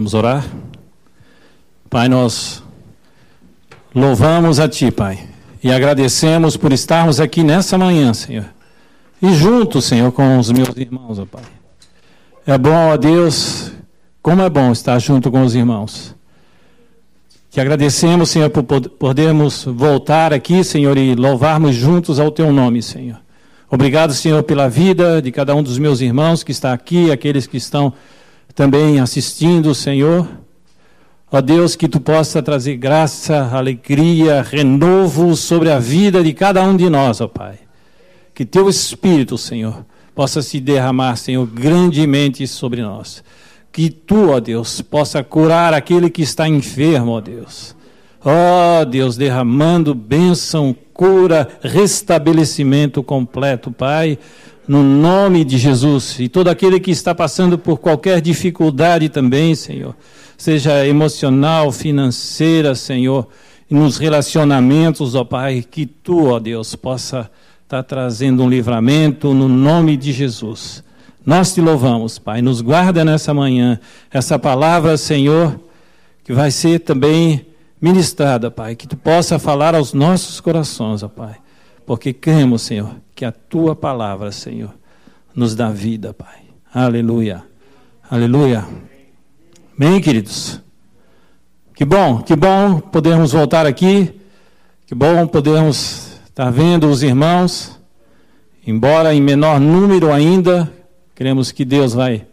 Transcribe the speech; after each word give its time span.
Vamos 0.00 0.14
orar? 0.14 0.46
Pai, 1.90 2.08
nós 2.08 2.62
louvamos 3.94 4.58
a 4.58 4.66
Ti, 4.66 4.90
Pai, 4.90 5.28
e 5.62 5.70
agradecemos 5.70 6.56
por 6.56 6.72
estarmos 6.72 7.20
aqui 7.20 7.42
nessa 7.42 7.76
manhã, 7.76 8.14
Senhor. 8.14 8.46
E 9.20 9.34
juntos, 9.34 9.84
Senhor, 9.84 10.10
com 10.10 10.38
os 10.38 10.50
meus 10.50 10.74
irmãos, 10.74 11.18
ó 11.18 11.26
Pai. 11.26 11.42
É 12.46 12.56
bom, 12.56 12.88
ó 12.90 12.96
Deus, 12.96 13.72
como 14.22 14.40
é 14.40 14.48
bom 14.48 14.72
estar 14.72 14.98
junto 14.98 15.30
com 15.30 15.42
os 15.42 15.54
irmãos. 15.54 16.16
Te 17.50 17.60
agradecemos, 17.60 18.30
Senhor, 18.30 18.48
por 18.48 18.62
podermos 18.62 19.66
voltar 19.66 20.32
aqui, 20.32 20.64
Senhor, 20.64 20.96
e 20.96 21.14
louvarmos 21.14 21.74
juntos 21.74 22.18
ao 22.18 22.30
Teu 22.30 22.50
nome, 22.50 22.82
Senhor. 22.82 23.20
Obrigado, 23.70 24.14
Senhor, 24.14 24.42
pela 24.44 24.66
vida 24.66 25.20
de 25.20 25.30
cada 25.30 25.54
um 25.54 25.62
dos 25.62 25.76
meus 25.76 26.00
irmãos 26.00 26.42
que 26.42 26.52
está 26.52 26.72
aqui, 26.72 27.12
aqueles 27.12 27.46
que 27.46 27.58
estão 27.58 27.92
também 28.54 29.00
assistindo, 29.00 29.74
Senhor. 29.74 30.28
Ó 31.32 31.40
Deus, 31.40 31.76
que 31.76 31.88
tu 31.88 32.00
possa 32.00 32.42
trazer 32.42 32.76
graça, 32.76 33.48
alegria, 33.52 34.42
renovo 34.42 35.36
sobre 35.36 35.70
a 35.70 35.78
vida 35.78 36.24
de 36.24 36.32
cada 36.32 36.62
um 36.62 36.76
de 36.76 36.90
nós, 36.90 37.20
ó 37.20 37.28
Pai. 37.28 37.58
Que 38.34 38.44
teu 38.44 38.68
Espírito, 38.68 39.38
Senhor, 39.38 39.84
possa 40.14 40.42
se 40.42 40.58
derramar, 40.58 41.16
Senhor, 41.16 41.46
grandemente 41.46 42.46
sobre 42.48 42.82
nós. 42.82 43.22
Que 43.70 43.88
tu, 43.90 44.30
ó 44.30 44.40
Deus, 44.40 44.80
possa 44.80 45.22
curar 45.22 45.72
aquele 45.72 46.10
que 46.10 46.22
está 46.22 46.48
enfermo, 46.48 47.12
ó 47.12 47.20
Deus. 47.20 47.76
Ó 48.24 48.84
Deus, 48.84 49.16
derramando 49.16 49.94
bênção, 49.94 50.74
cura, 50.92 51.48
restabelecimento 51.62 53.02
completo, 53.04 53.70
Pai 53.70 54.18
no 54.70 54.84
nome 54.84 55.44
de 55.44 55.58
Jesus. 55.58 56.20
E 56.20 56.28
todo 56.28 56.46
aquele 56.46 56.78
que 56.78 56.92
está 56.92 57.12
passando 57.12 57.58
por 57.58 57.78
qualquer 57.78 58.20
dificuldade 58.20 59.08
também, 59.08 59.52
Senhor, 59.52 59.96
seja 60.38 60.86
emocional, 60.86 61.72
financeira, 61.72 62.76
Senhor, 62.76 63.26
nos 63.68 63.98
relacionamentos, 63.98 65.16
ó 65.16 65.24
Pai, 65.24 65.66
que 65.68 65.86
tu, 65.86 66.28
ó 66.28 66.38
Deus, 66.38 66.76
possa 66.76 67.28
estar 67.64 67.82
trazendo 67.82 68.44
um 68.44 68.48
livramento 68.48 69.34
no 69.34 69.48
nome 69.48 69.96
de 69.96 70.12
Jesus. 70.12 70.84
Nós 71.26 71.52
te 71.52 71.60
louvamos, 71.60 72.20
Pai. 72.20 72.40
Nos 72.40 72.60
guarda 72.60 73.04
nessa 73.04 73.34
manhã 73.34 73.80
essa 74.08 74.38
palavra, 74.38 74.96
Senhor, 74.96 75.58
que 76.22 76.32
vai 76.32 76.52
ser 76.52 76.78
também 76.78 77.44
ministrada, 77.82 78.52
Pai. 78.52 78.76
Que 78.76 78.86
tu 78.86 78.96
possa 78.96 79.36
falar 79.36 79.74
aos 79.74 79.92
nossos 79.92 80.40
corações, 80.40 81.02
ó 81.02 81.08
Pai. 81.08 81.34
Porque 81.84 82.12
cremos, 82.12 82.62
Senhor, 82.62 82.94
que 83.20 83.24
a 83.26 83.32
tua 83.32 83.76
palavra, 83.76 84.32
Senhor, 84.32 84.74
nos 85.34 85.54
dá 85.54 85.68
vida, 85.68 86.14
Pai. 86.14 86.40
Aleluia. 86.72 87.44
Aleluia. 88.10 88.66
Bem, 89.76 90.00
queridos. 90.00 90.58
Que 91.74 91.84
bom, 91.84 92.22
que 92.22 92.34
bom 92.34 92.80
podermos 92.80 93.32
voltar 93.32 93.66
aqui. 93.66 94.18
Que 94.86 94.94
bom 94.94 95.26
podermos 95.26 96.18
estar 96.24 96.50
vendo 96.50 96.88
os 96.88 97.02
irmãos, 97.02 97.78
embora 98.66 99.12
em 99.12 99.20
menor 99.20 99.60
número 99.60 100.10
ainda. 100.10 100.72
Queremos 101.14 101.52
que 101.52 101.62
Deus 101.62 101.92
vai 101.92 102.26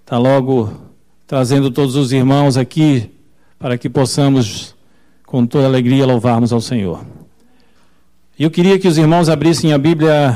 estar 0.00 0.18
logo 0.18 0.74
trazendo 1.26 1.70
todos 1.70 1.96
os 1.96 2.12
irmãos 2.12 2.58
aqui 2.58 3.10
para 3.58 3.78
que 3.78 3.88
possamos 3.88 4.76
com 5.24 5.46
toda 5.46 5.64
alegria 5.64 6.04
louvarmos 6.04 6.52
ao 6.52 6.60
Senhor. 6.60 7.02
E 8.40 8.42
eu 8.42 8.50
queria 8.50 8.78
que 8.78 8.88
os 8.88 8.96
irmãos 8.96 9.28
abrissem 9.28 9.74
a 9.74 9.76
Bíblia 9.76 10.34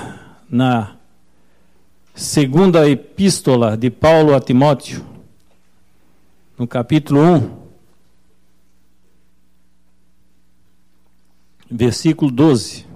na 0.51 0.95
segunda 2.15 2.87
epístola 2.87 3.79
de 3.79 3.89
Paulo 3.89 4.35
a 4.35 4.41
Timóteo, 4.43 5.03
no 6.59 6.69
capítulo 6.69 7.19
1, 7.19 7.65
versículo 11.71 12.31
12. 12.31 12.87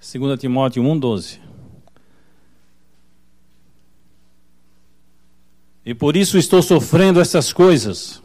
Segunda 0.00 0.36
Timóteo 0.36 0.82
1, 0.82 0.98
12. 0.98 1.49
E 5.90 5.94
por 5.94 6.16
isso 6.16 6.38
estou 6.38 6.62
sofrendo 6.62 7.20
essas 7.20 7.52
coisas. 7.52 8.22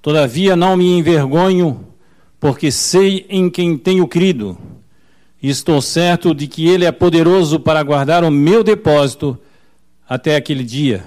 Todavia 0.00 0.56
não 0.56 0.74
me 0.74 0.86
envergonho, 0.96 1.86
porque 2.40 2.72
sei 2.72 3.26
em 3.28 3.50
quem 3.50 3.76
tenho 3.76 4.08
crido, 4.08 4.56
e 5.42 5.50
estou 5.50 5.82
certo 5.82 6.34
de 6.34 6.46
que 6.46 6.66
Ele 6.66 6.86
é 6.86 6.92
poderoso 6.92 7.60
para 7.60 7.82
guardar 7.82 8.24
o 8.24 8.30
meu 8.30 8.64
depósito 8.64 9.38
até 10.08 10.34
aquele 10.34 10.64
dia. 10.64 11.04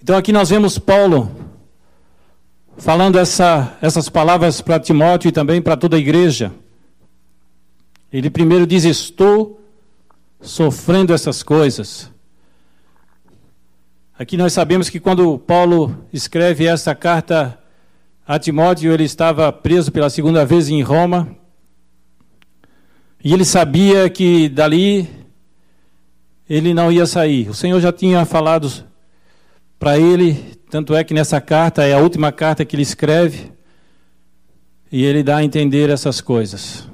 Então 0.00 0.16
aqui 0.16 0.30
nós 0.30 0.48
vemos 0.48 0.78
Paulo 0.78 1.32
falando 2.76 3.18
essa, 3.18 3.76
essas 3.82 4.08
palavras 4.08 4.60
para 4.60 4.78
Timóteo 4.78 5.30
e 5.30 5.32
também 5.32 5.60
para 5.60 5.76
toda 5.76 5.96
a 5.96 5.98
igreja. 5.98 6.52
Ele 8.12 8.30
primeiro 8.30 8.68
diz: 8.68 8.84
Estou 8.84 9.60
sofrendo 10.40 11.12
essas 11.12 11.42
coisas. 11.42 12.16
Aqui 14.18 14.36
nós 14.36 14.52
sabemos 14.52 14.90
que 14.90 14.98
quando 14.98 15.38
Paulo 15.38 15.96
escreve 16.12 16.66
essa 16.66 16.92
carta 16.92 17.56
a 18.26 18.36
Timóteo, 18.36 18.92
ele 18.92 19.04
estava 19.04 19.52
preso 19.52 19.92
pela 19.92 20.10
segunda 20.10 20.44
vez 20.44 20.68
em 20.68 20.82
Roma. 20.82 21.28
E 23.22 23.32
ele 23.32 23.44
sabia 23.44 24.10
que 24.10 24.48
dali 24.48 25.08
ele 26.50 26.74
não 26.74 26.90
ia 26.90 27.06
sair. 27.06 27.48
O 27.48 27.54
Senhor 27.54 27.80
já 27.80 27.92
tinha 27.92 28.24
falado 28.24 28.68
para 29.78 29.96
ele, 29.96 30.34
tanto 30.68 30.96
é 30.96 31.04
que 31.04 31.14
nessa 31.14 31.40
carta 31.40 31.84
é 31.84 31.94
a 31.94 31.98
última 31.98 32.32
carta 32.32 32.64
que 32.64 32.74
ele 32.74 32.82
escreve, 32.82 33.52
e 34.90 35.04
ele 35.04 35.22
dá 35.22 35.36
a 35.36 35.44
entender 35.44 35.90
essas 35.90 36.20
coisas. 36.20 36.88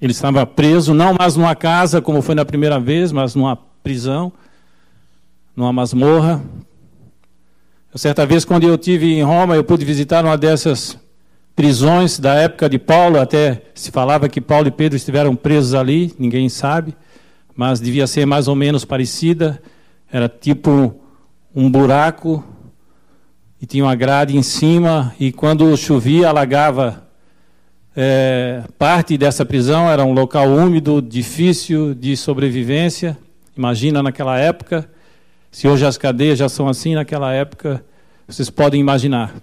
Ele 0.00 0.12
estava 0.12 0.46
preso, 0.46 0.94
não 0.94 1.12
mais 1.12 1.36
numa 1.36 1.54
casa, 1.54 2.00
como 2.00 2.22
foi 2.22 2.34
na 2.34 2.46
primeira 2.46 2.80
vez, 2.80 3.12
mas 3.12 3.34
numa 3.34 3.56
prisão 3.82 4.32
numa 5.58 5.72
masmorra. 5.72 6.40
Certa 7.96 8.24
vez, 8.24 8.44
quando 8.44 8.62
eu 8.62 8.78
tive 8.78 9.12
em 9.12 9.24
Roma, 9.24 9.56
eu 9.56 9.64
pude 9.64 9.84
visitar 9.84 10.24
uma 10.24 10.38
dessas 10.38 10.96
prisões 11.56 12.20
da 12.20 12.32
época 12.34 12.68
de 12.68 12.78
Paulo. 12.78 13.18
Até 13.18 13.62
se 13.74 13.90
falava 13.90 14.28
que 14.28 14.40
Paulo 14.40 14.68
e 14.68 14.70
Pedro 14.70 14.96
estiveram 14.96 15.34
presos 15.34 15.74
ali, 15.74 16.14
ninguém 16.16 16.48
sabe, 16.48 16.96
mas 17.56 17.80
devia 17.80 18.06
ser 18.06 18.24
mais 18.24 18.46
ou 18.46 18.54
menos 18.54 18.84
parecida. 18.84 19.60
Era 20.12 20.28
tipo 20.28 20.94
um 21.52 21.68
buraco 21.68 22.44
e 23.60 23.66
tinha 23.66 23.82
uma 23.82 23.96
grade 23.96 24.36
em 24.36 24.44
cima, 24.44 25.12
e 25.18 25.32
quando 25.32 25.76
chovia, 25.76 26.28
alagava 26.28 27.04
é, 27.96 28.62
parte 28.78 29.18
dessa 29.18 29.44
prisão. 29.44 29.90
Era 29.90 30.04
um 30.04 30.12
local 30.12 30.46
úmido, 30.48 31.02
difícil 31.02 31.96
de 31.96 32.16
sobrevivência. 32.16 33.18
Imagina 33.56 34.04
naquela 34.04 34.38
época. 34.38 34.88
Se 35.50 35.66
hoje 35.66 35.86
as 35.86 35.96
cadeias 35.96 36.38
já 36.38 36.48
são 36.48 36.68
assim, 36.68 36.94
naquela 36.94 37.32
época, 37.32 37.84
vocês 38.26 38.50
podem 38.50 38.80
imaginar. 38.80 39.34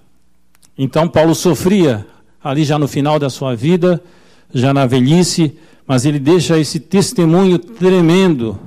Então, 0.78 1.08
Paulo 1.08 1.34
sofria 1.34 2.06
ali 2.44 2.64
já 2.64 2.78
no 2.78 2.88
final 2.88 3.18
da 3.18 3.30
sua 3.30 3.56
vida, 3.56 4.02
já 4.54 4.74
na 4.74 4.86
velhice, 4.86 5.58
mas 5.88 6.06
ele 6.06 6.20
deixa 6.20 6.60
esse 6.60 6.80
testemunho 6.80 7.58
tremendo 7.58 8.60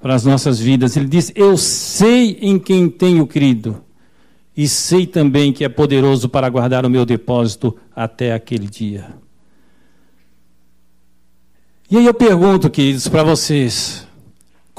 para 0.00 0.14
as 0.14 0.24
nossas 0.24 0.58
vidas. 0.58 0.96
Ele 0.96 1.06
diz: 1.06 1.32
Eu 1.34 1.56
sei 1.56 2.38
em 2.40 2.58
quem 2.58 2.88
tenho 2.88 3.26
crido, 3.26 3.82
e 4.56 4.68
sei 4.68 5.06
também 5.06 5.52
que 5.52 5.64
é 5.64 5.68
poderoso 5.68 6.28
para 6.28 6.48
guardar 6.48 6.84
o 6.86 6.90
meu 6.90 7.04
depósito 7.04 7.76
até 7.94 8.32
aquele 8.32 8.66
dia. 8.66 9.08
E 11.90 11.96
aí 11.96 12.06
eu 12.06 12.14
pergunto, 12.14 12.70
queridos, 12.70 13.08
para 13.08 13.24
vocês: 13.24 14.06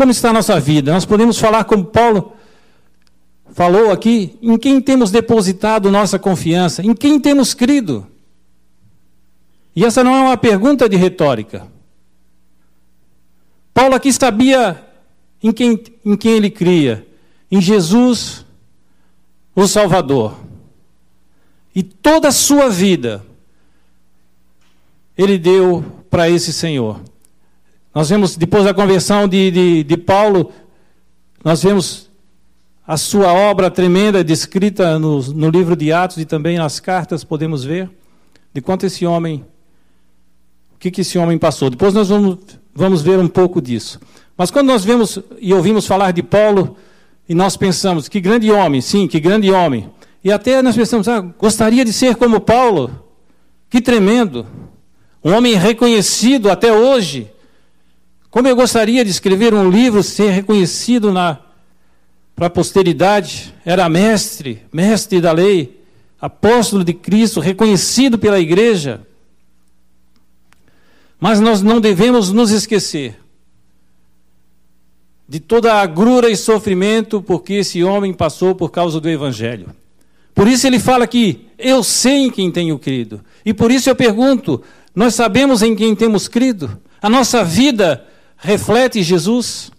como 0.01 0.12
está 0.12 0.31
a 0.31 0.33
nossa 0.33 0.59
vida? 0.59 0.92
Nós 0.92 1.06
podemos 1.06 1.38
falar 1.38 1.63
como 1.63 1.86
Paulo 1.86 2.33
falou 3.53 3.92
aqui, 3.92 4.36
em 4.42 4.57
quem 4.57 4.81
temos 4.81 5.12
depositado 5.12 5.92
nossa 5.92 6.18
confiança, 6.18 6.81
em 6.81 6.95
quem 6.95 7.19
temos 7.19 7.53
crido. 7.53 8.07
E 9.75 9.86
essa 9.86 10.03
não 10.03 10.15
é 10.15 10.21
uma 10.21 10.38
pergunta 10.38 10.89
de 10.89 10.98
retórica. 10.98 11.68
Paulo 13.71 13.94
aqui 13.94 14.12
sabia 14.12 14.83
em 15.44 15.51
quem, 15.51 15.80
em 16.03 16.18
quem 16.18 16.31
ele 16.31 16.50
cria, 16.50 17.07
em 17.51 17.62
Jesus, 17.62 18.44
o 19.56 19.68
Salvador. 19.68 20.36
E 21.75 21.83
toda 21.83 22.30
a 22.30 22.31
sua 22.31 22.71
vida 22.71 23.24
ele 25.15 25.38
deu 25.38 25.86
para 26.09 26.27
esse 26.27 26.51
Senhor. 26.51 27.10
Nós 27.93 28.09
vemos, 28.09 28.38
depois 28.38 28.63
da 28.63 28.73
conversão 28.73 29.27
de, 29.27 29.51
de, 29.51 29.83
de 29.83 29.97
Paulo, 29.97 30.51
nós 31.43 31.63
vemos 31.63 32.09
a 32.88 32.97
sua 32.97 33.31
obra 33.33 33.69
tremenda 33.69 34.23
descrita 34.23 34.97
no, 34.97 35.21
no 35.21 35.49
livro 35.49 35.75
de 35.75 35.91
Atos 35.91 36.17
e 36.17 36.25
também 36.25 36.57
nas 36.57 36.79
cartas, 36.79 37.23
podemos 37.23 37.63
ver 37.63 37.89
de 38.53 38.61
quanto 38.61 38.85
esse 38.85 39.05
homem 39.05 39.45
que, 40.79 40.89
que 40.89 41.01
esse 41.01 41.17
homem 41.17 41.38
passou. 41.38 41.69
Depois 41.69 41.93
nós 41.93 42.09
vamos, 42.09 42.38
vamos 42.73 43.01
ver 43.01 43.19
um 43.19 43.27
pouco 43.27 43.61
disso. 43.61 43.99
Mas 44.35 44.49
quando 44.49 44.67
nós 44.67 44.83
vemos 44.83 45.19
e 45.39 45.53
ouvimos 45.53 45.85
falar 45.85 46.11
de 46.11 46.23
Paulo, 46.23 46.75
e 47.29 47.35
nós 47.35 47.55
pensamos, 47.55 48.09
que 48.09 48.19
grande 48.19 48.51
homem, 48.51 48.81
sim, 48.81 49.07
que 49.07 49.19
grande 49.19 49.51
homem. 49.51 49.89
E 50.23 50.31
até 50.31 50.61
nós 50.61 50.75
pensamos, 50.75 51.07
ah, 51.07 51.21
gostaria 51.21 51.85
de 51.85 51.93
ser 51.93 52.15
como 52.15 52.39
Paulo. 52.39 53.05
Que 53.69 53.79
tremendo. 53.79 54.45
Um 55.23 55.33
homem 55.33 55.53
reconhecido 55.55 56.49
até 56.49 56.73
hoje. 56.73 57.31
Como 58.31 58.47
eu 58.47 58.55
gostaria 58.55 59.03
de 59.03 59.11
escrever 59.11 59.53
um 59.53 59.69
livro, 59.69 60.01
ser 60.01 60.31
reconhecido 60.31 61.11
para 62.33 62.47
a 62.47 62.49
posteridade, 62.49 63.53
era 63.65 63.89
mestre, 63.89 64.61
mestre 64.71 65.19
da 65.19 65.33
lei, 65.33 65.83
apóstolo 66.19 66.81
de 66.81 66.93
Cristo, 66.93 67.41
reconhecido 67.41 68.17
pela 68.17 68.39
igreja. 68.39 69.05
Mas 71.19 71.41
nós 71.41 71.61
não 71.61 71.81
devemos 71.81 72.31
nos 72.31 72.51
esquecer 72.51 73.19
de 75.27 75.41
toda 75.41 75.73
a 75.73 75.81
agrura 75.81 76.29
e 76.29 76.35
sofrimento 76.37 77.21
porque 77.21 77.55
esse 77.55 77.83
homem 77.83 78.13
passou 78.13 78.55
por 78.55 78.71
causa 78.71 79.01
do 79.01 79.09
Evangelho. 79.09 79.75
Por 80.33 80.47
isso 80.47 80.65
ele 80.65 80.79
fala 80.79 81.03
aqui: 81.03 81.47
Eu 81.57 81.83
sei 81.83 82.27
em 82.27 82.31
quem 82.31 82.49
tenho 82.49 82.79
crido. 82.79 83.21
E 83.45 83.53
por 83.53 83.71
isso 83.71 83.89
eu 83.89 83.95
pergunto: 83.95 84.63
Nós 84.95 85.15
sabemos 85.15 85.61
em 85.61 85.75
quem 85.75 85.93
temos 85.93 86.29
crido? 86.29 86.79
A 87.01 87.09
nossa 87.09 87.43
vida 87.43 88.07
reflete 88.41 89.03
Jesus? 89.03 89.71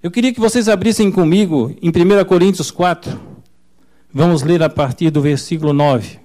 Eu 0.00 0.10
queria 0.10 0.32
que 0.32 0.40
vocês 0.40 0.68
abrissem 0.68 1.10
comigo 1.10 1.76
em 1.82 1.90
1 1.90 2.24
Coríntios 2.24 2.70
4. 2.70 3.20
Vamos 4.14 4.42
ler 4.42 4.62
a 4.62 4.70
partir 4.70 5.10
do 5.10 5.20
versículo 5.20 5.72
9. 5.72 6.20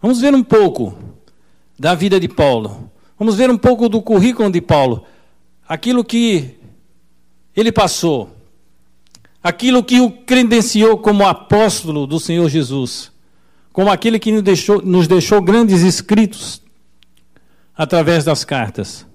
Vamos 0.00 0.20
ver 0.20 0.34
um 0.34 0.42
pouco 0.42 0.98
da 1.78 1.94
vida 1.94 2.18
de 2.18 2.26
Paulo. 2.26 2.90
Vamos 3.16 3.36
ver 3.36 3.50
um 3.50 3.58
pouco 3.58 3.88
do 3.88 4.02
currículo 4.02 4.50
de 4.50 4.60
Paulo. 4.60 5.04
Aquilo 5.68 6.02
que 6.04 6.58
ele 7.54 7.70
passou. 7.70 8.34
Aquilo 9.42 9.84
que 9.84 10.00
o 10.00 10.10
credenciou 10.10 10.98
como 10.98 11.26
apóstolo 11.26 12.06
do 12.06 12.18
Senhor 12.18 12.48
Jesus. 12.48 13.11
Como 13.72 13.90
aquele 13.90 14.18
que 14.18 14.30
nos 14.30 14.42
deixou, 14.42 14.82
nos 14.82 15.08
deixou 15.08 15.40
grandes 15.40 15.82
escritos 15.82 16.62
através 17.74 18.24
das 18.24 18.44
cartas. 18.44 19.06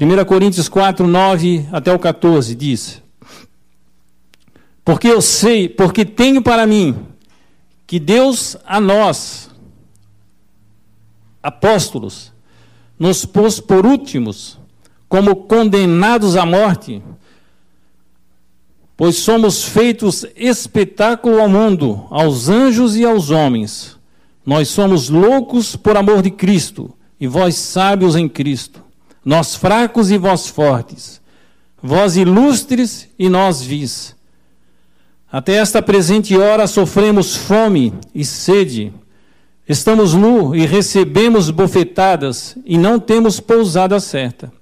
1 0.00 0.24
Coríntios 0.24 0.68
4, 0.68 1.06
9 1.06 1.68
até 1.70 1.92
o 1.92 1.98
14 1.98 2.54
diz: 2.54 3.02
Porque 4.84 5.06
eu 5.06 5.22
sei, 5.22 5.68
porque 5.68 6.04
tenho 6.04 6.42
para 6.42 6.66
mim 6.66 7.06
que 7.86 8.00
Deus 8.00 8.56
a 8.64 8.80
nós, 8.80 9.50
apóstolos, 11.42 12.32
nos 12.98 13.24
pôs 13.24 13.60
por 13.60 13.86
últimos, 13.86 14.58
como 15.08 15.36
condenados 15.44 16.36
à 16.36 16.46
morte, 16.46 17.02
pois 18.96 19.16
somos 19.16 19.64
feitos 19.64 20.24
espetáculo 20.36 21.40
ao 21.40 21.48
mundo, 21.48 22.06
aos 22.10 22.48
anjos 22.48 22.96
e 22.96 23.04
aos 23.04 23.30
homens. 23.30 23.98
Nós 24.44 24.68
somos 24.68 25.08
loucos 25.08 25.76
por 25.76 25.96
amor 25.96 26.22
de 26.22 26.30
Cristo, 26.30 26.92
e 27.18 27.26
vós 27.26 27.54
sábios 27.54 28.16
em 28.16 28.28
Cristo. 28.28 28.82
Nós 29.24 29.54
fracos 29.54 30.10
e 30.10 30.18
vós 30.18 30.48
fortes. 30.48 31.20
Vós 31.80 32.16
ilustres 32.16 33.08
e 33.18 33.28
nós 33.28 33.62
vis. 33.62 34.14
Até 35.30 35.54
esta 35.54 35.80
presente 35.80 36.36
hora 36.36 36.66
sofremos 36.66 37.36
fome 37.36 37.94
e 38.14 38.24
sede. 38.24 38.92
Estamos 39.68 40.12
nu 40.12 40.54
e 40.54 40.66
recebemos 40.66 41.50
bofetadas 41.50 42.56
e 42.66 42.76
não 42.76 43.00
temos 43.00 43.40
pousada 43.40 43.98
certa. 43.98 44.52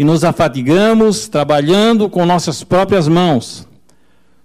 E 0.00 0.04
nos 0.04 0.24
afadigamos 0.24 1.28
trabalhando 1.28 2.08
com 2.08 2.24
nossas 2.24 2.64
próprias 2.64 3.06
mãos. 3.06 3.68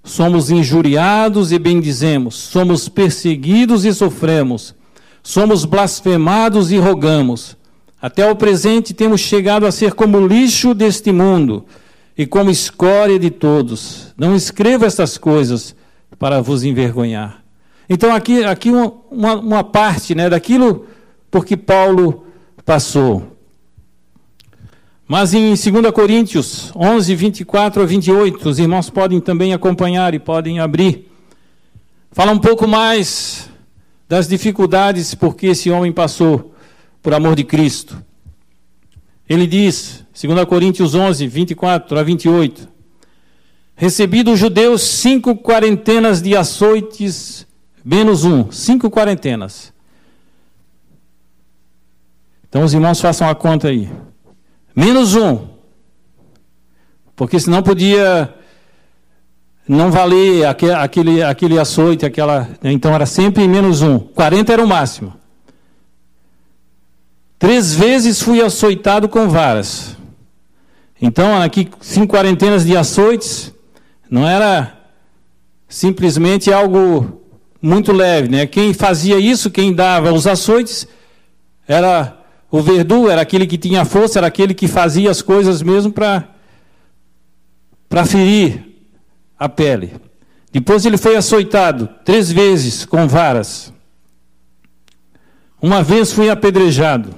Somos 0.04 0.52
injuriados 0.52 1.54
e 1.54 1.58
bendizemos. 1.58 2.36
Somos 2.36 2.90
perseguidos 2.90 3.86
e 3.86 3.94
sofremos. 3.94 4.76
Somos 5.24 5.64
blasfemados 5.64 6.74
e 6.74 6.78
rogamos. 6.78 7.56
Até 8.02 8.30
o 8.30 8.36
presente 8.36 8.94
temos 8.94 9.22
chegado 9.22 9.66
a 9.66 9.72
ser 9.72 9.94
como 9.94 10.28
lixo 10.28 10.74
deste 10.74 11.14
mundo 11.14 11.64
e 12.18 12.26
como 12.26 12.52
escória 12.52 13.18
de 13.18 13.30
todos. 13.30 14.14
Não 14.18 14.36
escreva 14.36 14.86
estas 14.86 15.18
coisas 15.18 15.74
para 16.20 16.42
vos 16.42 16.66
envergonhar. 16.66 17.42
Então, 17.90 18.14
aqui, 18.14 18.44
aqui 18.44 18.72
uma, 18.72 19.36
uma 19.36 19.64
parte 19.64 20.14
né, 20.14 20.30
daquilo 20.30 20.86
por 21.32 21.46
que 21.46 21.56
Paulo 21.56 22.26
passou. 22.66 23.35
Mas 25.08 25.36
em 25.36 25.50
2 25.50 25.92
Coríntios 25.94 26.72
11, 26.76 27.14
24 27.14 27.84
a 27.84 27.86
28, 27.86 28.50
os 28.50 28.58
irmãos 28.58 28.90
podem 28.90 29.20
também 29.20 29.54
acompanhar 29.54 30.16
e 30.16 30.20
podem 30.20 30.60
abrir. 30.60 31.12
Fala 32.12 32.32
um 32.32 32.40
pouco 32.40 32.68
mais 32.68 33.50
das 34.10 34.28
dificuldades 34.28 35.14
por 35.14 35.36
que 35.36 35.48
esse 35.48 35.70
homem 35.70 35.92
passou 35.92 36.56
por 37.04 37.14
amor 37.14 37.36
de 37.36 37.44
Cristo. 37.44 38.04
Ele 39.30 39.46
diz, 39.46 40.04
2 40.20 40.46
Coríntios 40.46 40.96
11, 40.96 41.28
24 41.28 42.00
a 42.00 42.04
28, 42.04 42.68
recebi 43.76 44.24
dos 44.24 44.40
judeus 44.40 44.82
cinco 44.82 45.36
quarentenas 45.36 46.20
de 46.20 46.36
açoites, 46.36 47.46
menos 47.84 48.24
um, 48.24 48.52
cinco 48.52 48.90
quarentenas. 48.90 49.72
Então 52.50 52.64
os 52.64 52.74
irmãos 52.74 53.00
façam 53.00 53.30
a 53.30 53.36
conta 53.36 53.68
aí. 53.68 53.88
Menos 54.76 55.16
um. 55.16 55.48
Porque 57.16 57.40
senão 57.40 57.64
podia 57.64 58.34
não 59.68 59.90
valer 59.90 60.46
aquele, 60.46 61.24
aquele 61.24 61.60
açoite, 61.60 62.06
aquela. 62.06 62.50
Então 62.64 62.94
era 62.94 63.06
sempre 63.06 63.48
menos 63.48 63.82
um. 63.82 63.98
40 64.00 64.54
era 64.54 64.64
o 64.64 64.68
máximo. 64.68 65.14
Três 67.40 67.74
vezes 67.74 68.22
fui 68.22 68.42
açoitado 68.42 69.08
com 69.08 69.30
varas. 69.30 69.96
Então, 71.02 71.42
aqui, 71.42 71.70
cinco 71.82 72.16
quarentenas 72.16 72.66
de 72.66 72.76
açoites, 72.76 73.54
não 74.10 74.28
era 74.28 74.76
simplesmente 75.68 76.52
algo 76.52 77.22
muito 77.62 77.92
leve. 77.92 78.30
Né? 78.30 78.48
Quem 78.48 78.74
fazia 78.74 79.20
isso, 79.20 79.52
quem 79.52 79.74
dava 79.74 80.14
os 80.14 80.26
açoites, 80.26 80.88
era 81.68 82.15
o 82.50 82.62
verdugo, 82.62 83.10
era 83.10 83.22
aquele 83.22 83.48
que 83.48 83.58
tinha 83.58 83.84
força, 83.86 84.20
era 84.20 84.28
aquele 84.28 84.54
que 84.54 84.68
fazia 84.68 85.12
as 85.12 85.22
coisas 85.22 85.62
mesmo 85.62 85.92
para 85.92 86.26
ferir 88.06 88.64
a 89.38 89.50
pele. 89.50 89.94
Depois 90.52 90.86
ele 90.86 90.98
foi 90.98 91.18
açoitado 91.18 91.90
três 92.06 92.32
vezes 92.32 92.86
com 92.86 93.08
varas. 93.08 93.74
Uma 95.62 95.84
vez 95.84 96.14
fui 96.14 96.30
apedrejado. 96.30 97.14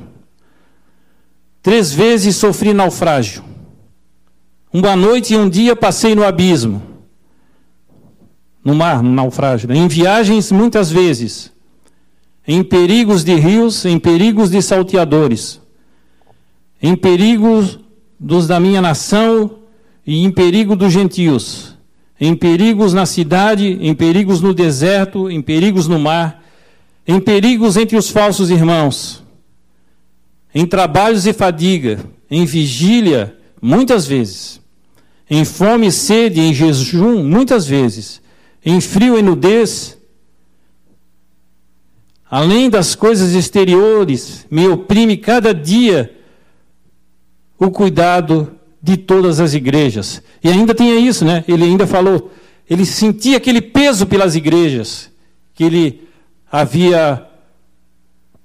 Três 1.61 1.91
vezes 1.93 2.35
sofri 2.35 2.73
naufrágio. 2.73 3.43
Uma 4.73 4.95
noite 4.95 5.33
e 5.33 5.37
um 5.37 5.49
dia 5.49 5.75
passei 5.75 6.15
no 6.15 6.23
abismo. 6.23 6.81
No 8.63 8.73
mar, 8.73 9.03
no 9.03 9.11
naufrágio. 9.11 9.67
Né? 9.67 9.75
Em 9.75 9.87
viagens, 9.87 10.51
muitas 10.51 10.89
vezes. 10.89 11.51
Em 12.47 12.63
perigos 12.63 13.23
de 13.23 13.35
rios, 13.35 13.83
em 13.85 13.99
perigos 13.99 14.49
de 14.49 14.61
salteadores. 14.61 15.59
Em 16.81 16.95
perigos 16.95 17.79
dos 18.19 18.47
da 18.47 18.59
minha 18.59 18.81
nação 18.81 19.59
e 20.05 20.23
em 20.23 20.31
perigo 20.31 20.75
dos 20.75 20.93
gentios. 20.93 21.75
Em 22.19 22.35
perigos 22.35 22.93
na 22.93 23.05
cidade, 23.05 23.77
em 23.81 23.93
perigos 23.93 24.41
no 24.41 24.53
deserto, 24.53 25.29
em 25.29 25.41
perigos 25.41 25.87
no 25.87 25.99
mar. 25.99 26.43
Em 27.05 27.19
perigos 27.19 27.75
entre 27.75 27.97
os 27.97 28.09
falsos 28.09 28.49
irmãos 28.49 29.27
em 30.53 30.65
trabalhos 30.65 31.27
e 31.27 31.33
fadiga, 31.33 31.99
em 32.29 32.45
vigília, 32.45 33.37
muitas 33.61 34.07
vezes, 34.07 34.59
em 35.29 35.45
fome 35.45 35.87
e 35.87 35.91
sede, 35.91 36.39
em 36.39 36.53
jejum, 36.53 37.23
muitas 37.23 37.67
vezes, 37.67 38.21
em 38.65 38.79
frio 38.81 39.17
e 39.19 39.21
nudez. 39.21 39.96
Além 42.29 42.69
das 42.69 42.93
coisas 42.93 43.33
exteriores, 43.33 44.45
me 44.51 44.67
oprime 44.67 45.15
cada 45.15 45.53
dia 45.53 46.13
o 47.57 47.71
cuidado 47.71 48.55
de 48.81 48.97
todas 48.97 49.39
as 49.39 49.53
igrejas. 49.53 50.21
E 50.43 50.49
ainda 50.49 50.73
tinha 50.73 50.95
isso, 50.95 51.23
né? 51.23 51.43
Ele 51.47 51.63
ainda 51.63 51.87
falou, 51.87 52.31
ele 52.69 52.85
sentia 52.85 53.37
aquele 53.37 53.61
peso 53.61 54.05
pelas 54.05 54.35
igrejas 54.35 55.09
que 55.53 55.63
ele 55.63 56.07
havia 56.51 57.25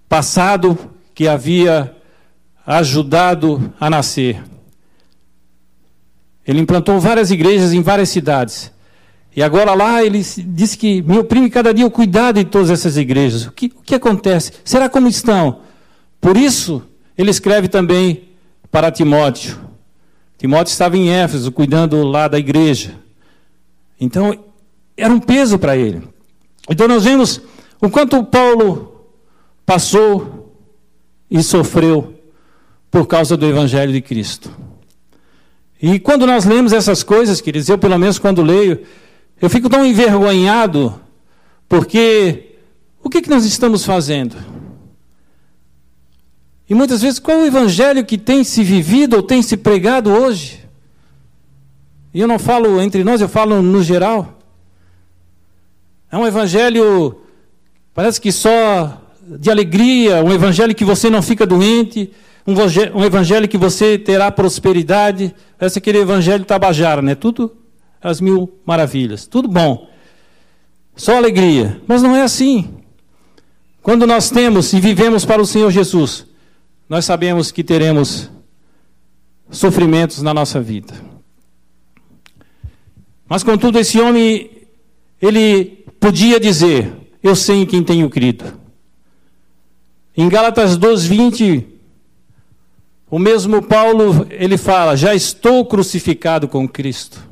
passado, 0.09 0.79
que 1.15 1.27
havia 1.27 1.95
ajudado 2.67 3.73
a 3.81 3.91
nascer. 3.91 4.43
Ele 6.47 6.61
implantou 6.61 7.01
várias 7.01 7.31
igrejas 7.31 7.73
em 7.73 7.83
várias 7.83 8.09
cidades. 8.09 8.73
E 9.35 9.43
agora 9.43 9.73
lá 9.75 10.05
ele 10.05 10.23
diz 10.47 10.75
que 10.75 11.01
me 11.03 11.19
oprime 11.19 11.49
cada 11.49 11.73
dia 11.73 11.87
o 11.87 11.91
cuidado 11.91 12.39
de 12.39 12.45
todas 12.45 12.71
essas 12.71 12.97
igrejas. 12.97 13.47
O 13.47 13.53
que, 13.53 13.67
o 13.67 13.83
que 13.83 13.95
acontece? 13.95 14.53
Será 14.65 14.89
como 14.89 15.09
estão? 15.09 15.61
Por 16.21 16.37
isso, 16.37 16.83
ele 17.17 17.31
escreve 17.31 17.67
também 17.69 18.29
para 18.71 18.91
Timóteo. 18.91 19.59
Timóteo 20.37 20.73
estava 20.73 20.97
em 20.97 21.09
Éfeso, 21.09 21.51
cuidando 21.51 22.03
lá 22.03 22.29
da 22.29 22.39
igreja. 22.39 22.95
Então, 23.99 24.39
era 24.97 25.13
um 25.13 25.21
peso 25.21 25.59
para 25.59 25.77
ele. 25.77 26.03
Então, 26.69 26.87
nós 26.87 27.05
vemos 27.05 27.41
o 27.81 27.89
quanto 27.89 28.23
Paulo 28.25 29.07
passou 29.65 30.55
e 31.31 31.43
sofreu 31.43 32.15
por 32.91 33.07
causa 33.07 33.37
do 33.37 33.47
Evangelho 33.47 33.93
de 33.93 34.03
Cristo. 34.03 34.51
E 35.81 35.99
quando 35.99 36.27
nós 36.27 36.45
lemos 36.45 36.73
essas 36.73 37.03
coisas, 37.03 37.41
queridos, 37.41 37.69
eu 37.69 37.79
pelo 37.79 37.99
menos 37.99 38.19
quando 38.19 38.43
leio, 38.43 38.83
eu 39.43 39.51
fico 39.51 39.69
tão 39.69 39.85
envergonhado, 39.85 41.01
porque 41.69 42.55
o 43.03 43.11
que, 43.11 43.21
que 43.21 43.29
nós 43.29 43.45
estamos 43.45 43.85
fazendo? 43.85 44.37
E 46.71 46.75
muitas 46.75 47.03
vezes, 47.03 47.19
qual 47.19 47.39
é 47.39 47.43
o 47.43 47.47
evangelho 47.47 48.07
que 48.07 48.17
tem 48.17 48.45
se 48.45 48.63
vivido 48.63 49.17
ou 49.17 49.23
tem 49.23 49.43
se 49.43 49.57
pregado 49.57 50.13
hoje? 50.13 50.65
E 52.15 52.21
eu 52.21 52.29
não 52.29 52.39
falo 52.39 52.81
entre 52.81 53.03
nós, 53.03 53.21
eu 53.21 53.29
falo 53.29 53.61
no 53.61 53.83
geral. 53.83 54.39
É 56.09 56.17
um 56.17 56.25
evangelho, 56.25 57.21
parece 57.93 58.21
que 58.21 58.31
só 58.31 59.03
de 59.27 59.51
alegria, 59.51 60.23
um 60.23 60.33
evangelho 60.33 60.73
que 60.73 60.85
você 60.85 61.11
não 61.11 61.21
fica 61.21 61.45
doente, 61.45 62.13
um 62.47 63.05
evangelho 63.05 63.49
que 63.49 63.59
você 63.59 63.99
terá 63.99 64.31
prosperidade. 64.31 65.35
Parece 65.59 65.81
aquele 65.81 65.99
evangelho 65.99 66.45
tabajara, 66.45 67.03
né? 67.03 67.17
Tudo 67.17 67.62
as 68.03 68.21
mil 68.21 68.53
maravilhas. 68.67 69.27
Tudo 69.27 69.49
bom. 69.49 69.89
Só 70.97 71.17
alegria. 71.17 71.81
Mas 71.87 72.03
não 72.03 72.17
é 72.17 72.23
assim. 72.23 72.75
Quando 73.83 74.07
nós 74.07 74.31
temos 74.31 74.73
e 74.73 74.81
vivemos 74.81 75.25
para 75.25 75.41
o 75.41 75.47
Senhor 75.47 75.71
Jesus, 75.71 76.27
nós 76.89 77.05
sabemos 77.05 77.51
que 77.51 77.65
teremos 77.65 78.31
sofrimentos 79.51 80.23
na 80.23 80.35
nossa 80.35 80.61
vida. 80.61 80.95
Mas 83.29 83.43
contudo, 83.43 83.79
esse 83.79 84.01
homem, 84.01 84.51
ele 85.21 85.85
podia 85.99 86.39
dizer: 86.39 86.93
Eu 87.23 87.35
sei 87.35 87.63
em 87.63 87.67
quem 87.67 87.83
tenho 87.83 88.11
crido. 88.11 88.61
Em 90.17 90.29
Gálatas 90.29 90.77
2, 90.77 91.07
20, 91.07 91.67
o 93.11 93.19
mesmo 93.19 93.63
Paulo, 93.63 94.27
ele 94.31 94.59
fala: 94.59 94.97
Já 94.97 95.15
estou 95.15 95.65
crucificado 95.65 96.47
com 96.47 96.69
Cristo. 96.69 97.32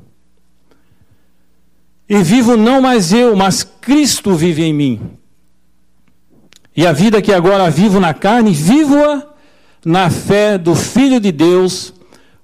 E 2.10 2.24
vivo 2.24 2.56
não 2.56 2.80
mais 2.80 3.12
eu, 3.12 3.36
mas 3.36 3.62
Cristo 3.62 4.34
vive 4.34 4.64
em 4.64 4.74
mim. 4.74 5.00
E 6.76 6.84
a 6.84 6.92
vida 6.92 7.22
que 7.22 7.32
agora 7.32 7.70
vivo 7.70 8.00
na 8.00 8.12
carne, 8.12 8.50
vivo-a 8.50 9.28
na 9.84 10.10
fé 10.10 10.58
do 10.58 10.74
Filho 10.74 11.20
de 11.20 11.30
Deus, 11.30 11.94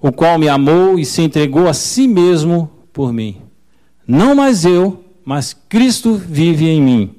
o 0.00 0.12
qual 0.12 0.38
me 0.38 0.49
amou 0.49 1.00
e 1.00 1.04
se 1.04 1.20
entregou 1.20 1.66
a 1.66 1.75
si 1.75 2.06
mesmo 2.06 2.70
por 2.92 3.12
mim. 3.12 3.42
Não 4.06 4.37
mais 4.37 4.64
eu, 4.64 5.04
mas 5.25 5.52
Cristo 5.68 6.14
vive 6.14 6.68
em 6.68 6.80
mim. 6.80 7.16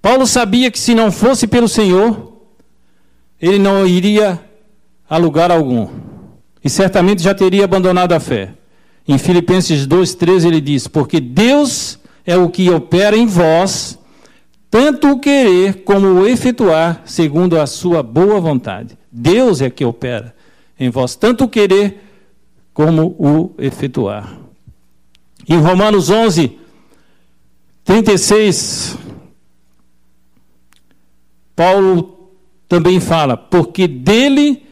Paulo 0.00 0.26
sabia 0.26 0.70
que 0.70 0.80
se 0.80 0.94
não 0.94 1.12
fosse 1.12 1.46
pelo 1.46 1.68
Senhor, 1.68 2.40
ele 3.38 3.58
não 3.58 3.86
iria 3.86 4.40
a 5.10 5.18
lugar 5.18 5.50
algum. 5.50 5.90
E 6.64 6.70
certamente 6.70 7.22
já 7.22 7.34
teria 7.34 7.64
abandonado 7.66 8.12
a 8.12 8.20
fé. 8.20 8.54
Em 9.06 9.18
Filipenses 9.18 9.86
2,13 9.86 10.46
ele 10.46 10.60
diz: 10.60 10.86
Porque 10.86 11.20
Deus 11.20 11.98
é 12.24 12.36
o 12.36 12.48
que 12.48 12.70
opera 12.70 13.16
em 13.16 13.26
vós, 13.26 13.98
tanto 14.70 15.10
o 15.10 15.18
querer 15.18 15.82
como 15.84 16.06
o 16.06 16.26
efetuar, 16.26 17.02
segundo 17.04 17.58
a 17.58 17.66
sua 17.66 18.02
boa 18.02 18.40
vontade. 18.40 18.96
Deus 19.10 19.60
é 19.60 19.68
que 19.68 19.84
opera 19.84 20.34
em 20.78 20.90
vós, 20.90 21.16
tanto 21.16 21.44
o 21.44 21.48
querer 21.48 22.04
como 22.72 23.16
o 23.18 23.52
efetuar. 23.58 24.38
Em 25.48 25.58
Romanos 25.58 26.10
11, 26.10 26.56
36, 27.84 28.96
Paulo 31.56 32.30
também 32.68 33.00
fala: 33.00 33.36
Porque 33.36 33.88
dele 33.88 34.62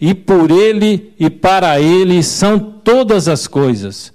e 0.00 0.14
por 0.14 0.50
ele 0.50 1.12
e 1.18 1.30
para 1.30 1.80
ele 1.80 2.22
são 2.22 2.58
todas 2.58 3.28
as 3.28 3.46
coisas. 3.46 4.12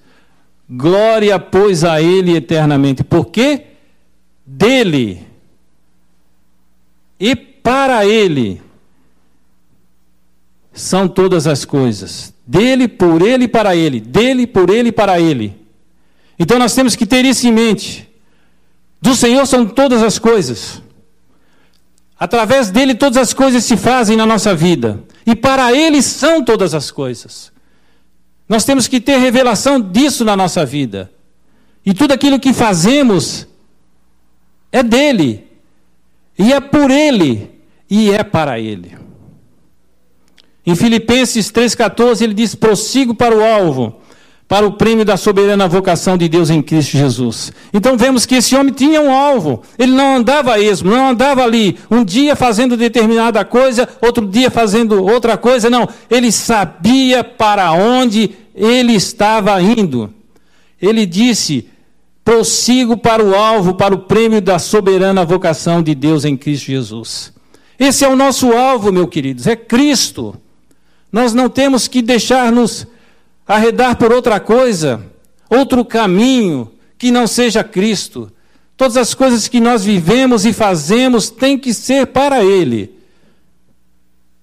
Glória, 0.69 1.37
pois, 1.39 1.83
a 1.83 2.01
ele 2.01 2.35
eternamente. 2.35 3.03
Porque 3.03 3.63
dele 4.45 5.25
e 7.19 7.35
para 7.35 8.05
ele 8.05 8.61
são 10.73 11.07
todas 11.07 11.47
as 11.47 11.65
coisas. 11.65 12.33
Dele, 12.45 12.87
por 12.87 13.21
ele 13.21 13.45
e 13.45 13.47
para 13.47 13.75
ele. 13.75 13.99
Dele, 13.99 14.47
por 14.47 14.69
ele 14.69 14.89
e 14.89 14.91
para 14.91 15.19
ele. 15.19 15.55
Então 16.39 16.57
nós 16.57 16.73
temos 16.73 16.95
que 16.95 17.05
ter 17.05 17.25
isso 17.25 17.47
em 17.47 17.51
mente. 17.51 18.09
Do 19.01 19.15
Senhor 19.15 19.45
são 19.45 19.65
todas 19.65 20.01
as 20.01 20.17
coisas. 20.17 20.81
Através 22.21 22.69
dele 22.69 22.93
todas 22.93 23.17
as 23.17 23.33
coisas 23.33 23.63
se 23.63 23.75
fazem 23.75 24.15
na 24.15 24.27
nossa 24.27 24.53
vida. 24.53 25.03
E 25.25 25.35
para 25.35 25.73
ele 25.73 26.03
são 26.03 26.43
todas 26.43 26.75
as 26.75 26.91
coisas. 26.91 27.51
Nós 28.47 28.63
temos 28.63 28.87
que 28.87 29.01
ter 29.01 29.17
revelação 29.17 29.81
disso 29.81 30.23
na 30.23 30.37
nossa 30.37 30.63
vida. 30.63 31.11
E 31.83 31.95
tudo 31.95 32.11
aquilo 32.11 32.39
que 32.39 32.53
fazemos 32.53 33.47
é 34.71 34.83
dele. 34.83 35.47
E 36.37 36.53
é 36.53 36.59
por 36.59 36.91
ele. 36.91 37.59
E 37.89 38.11
é 38.11 38.23
para 38.23 38.59
ele. 38.59 38.95
Em 40.63 40.75
Filipenses 40.75 41.51
3,14 41.51 42.21
ele 42.21 42.35
diz: 42.35 42.53
prossigo 42.53 43.15
para 43.15 43.35
o 43.35 43.43
alvo 43.43 43.99
para 44.51 44.67
o 44.67 44.73
prêmio 44.73 45.05
da 45.05 45.15
soberana 45.15 45.65
vocação 45.65 46.17
de 46.17 46.27
Deus 46.27 46.49
em 46.49 46.61
Cristo 46.61 46.97
Jesus. 46.97 47.53
Então 47.73 47.95
vemos 47.95 48.25
que 48.25 48.35
esse 48.35 48.53
homem 48.53 48.73
tinha 48.73 48.99
um 48.99 49.09
alvo. 49.09 49.63
Ele 49.79 49.93
não 49.93 50.17
andava 50.17 50.55
a 50.55 50.59
esmo, 50.59 50.91
não 50.91 51.07
andava 51.07 51.41
ali, 51.41 51.77
um 51.89 52.03
dia 52.03 52.35
fazendo 52.35 52.75
determinada 52.75 53.45
coisa, 53.45 53.87
outro 54.01 54.27
dia 54.27 54.51
fazendo 54.51 55.05
outra 55.05 55.37
coisa. 55.37 55.69
Não, 55.69 55.87
ele 56.09 56.33
sabia 56.33 57.23
para 57.23 57.71
onde 57.71 58.31
ele 58.53 58.91
estava 58.91 59.61
indo. 59.61 60.13
Ele 60.81 61.05
disse: 61.05 61.69
prossigo 62.21 62.97
para 62.97 63.23
o 63.23 63.33
alvo, 63.33 63.75
para 63.75 63.95
o 63.95 63.99
prêmio 63.99 64.41
da 64.41 64.59
soberana 64.59 65.23
vocação 65.23 65.81
de 65.81 65.95
Deus 65.95 66.25
em 66.25 66.35
Cristo 66.35 66.65
Jesus. 66.65 67.31
Esse 67.79 68.03
é 68.03 68.09
o 68.09 68.17
nosso 68.17 68.51
alvo, 68.51 68.91
meus 68.91 69.07
queridos, 69.07 69.47
é 69.47 69.55
Cristo. 69.55 70.35
Nós 71.09 71.33
não 71.33 71.47
temos 71.47 71.87
que 71.87 72.01
deixar-nos 72.01 72.85
arredar 73.51 73.97
por 73.97 74.11
outra 74.11 74.39
coisa, 74.39 75.05
outro 75.49 75.83
caminho 75.83 76.71
que 76.97 77.11
não 77.11 77.27
seja 77.27 77.63
Cristo. 77.63 78.31
Todas 78.77 78.97
as 78.97 79.13
coisas 79.13 79.47
que 79.47 79.59
nós 79.59 79.83
vivemos 79.83 80.45
e 80.45 80.53
fazemos 80.53 81.29
têm 81.29 81.57
que 81.57 81.73
ser 81.73 82.07
para 82.07 82.43
Ele. 82.43 82.95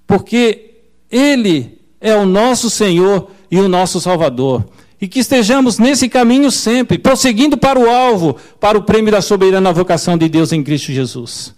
Porque 0.07 0.75
Ele 1.11 1.81
é 2.01 2.15
o 2.15 2.27
nosso 2.27 2.69
Senhor 2.69 3.31
e 3.51 3.59
o 3.59 3.69
nosso 3.69 4.01
Salvador. 4.01 4.65
E 5.01 5.09
que 5.09 5.21
estejamos 5.21 5.79
nesse 5.79 6.09
caminho 6.09 6.51
sempre, 6.51 6.99
prosseguindo 6.99 7.57
para 7.57 7.79
o 7.79 7.89
alvo, 7.89 8.37
para 8.61 8.77
o 8.77 8.83
prêmio 8.83 9.13
da 9.13 9.23
soberana 9.23 9.73
vocação 9.73 10.19
de 10.19 10.29
Deus 10.29 10.53
em 10.53 10.63
Cristo 10.63 10.93
Jesus. 10.93 11.55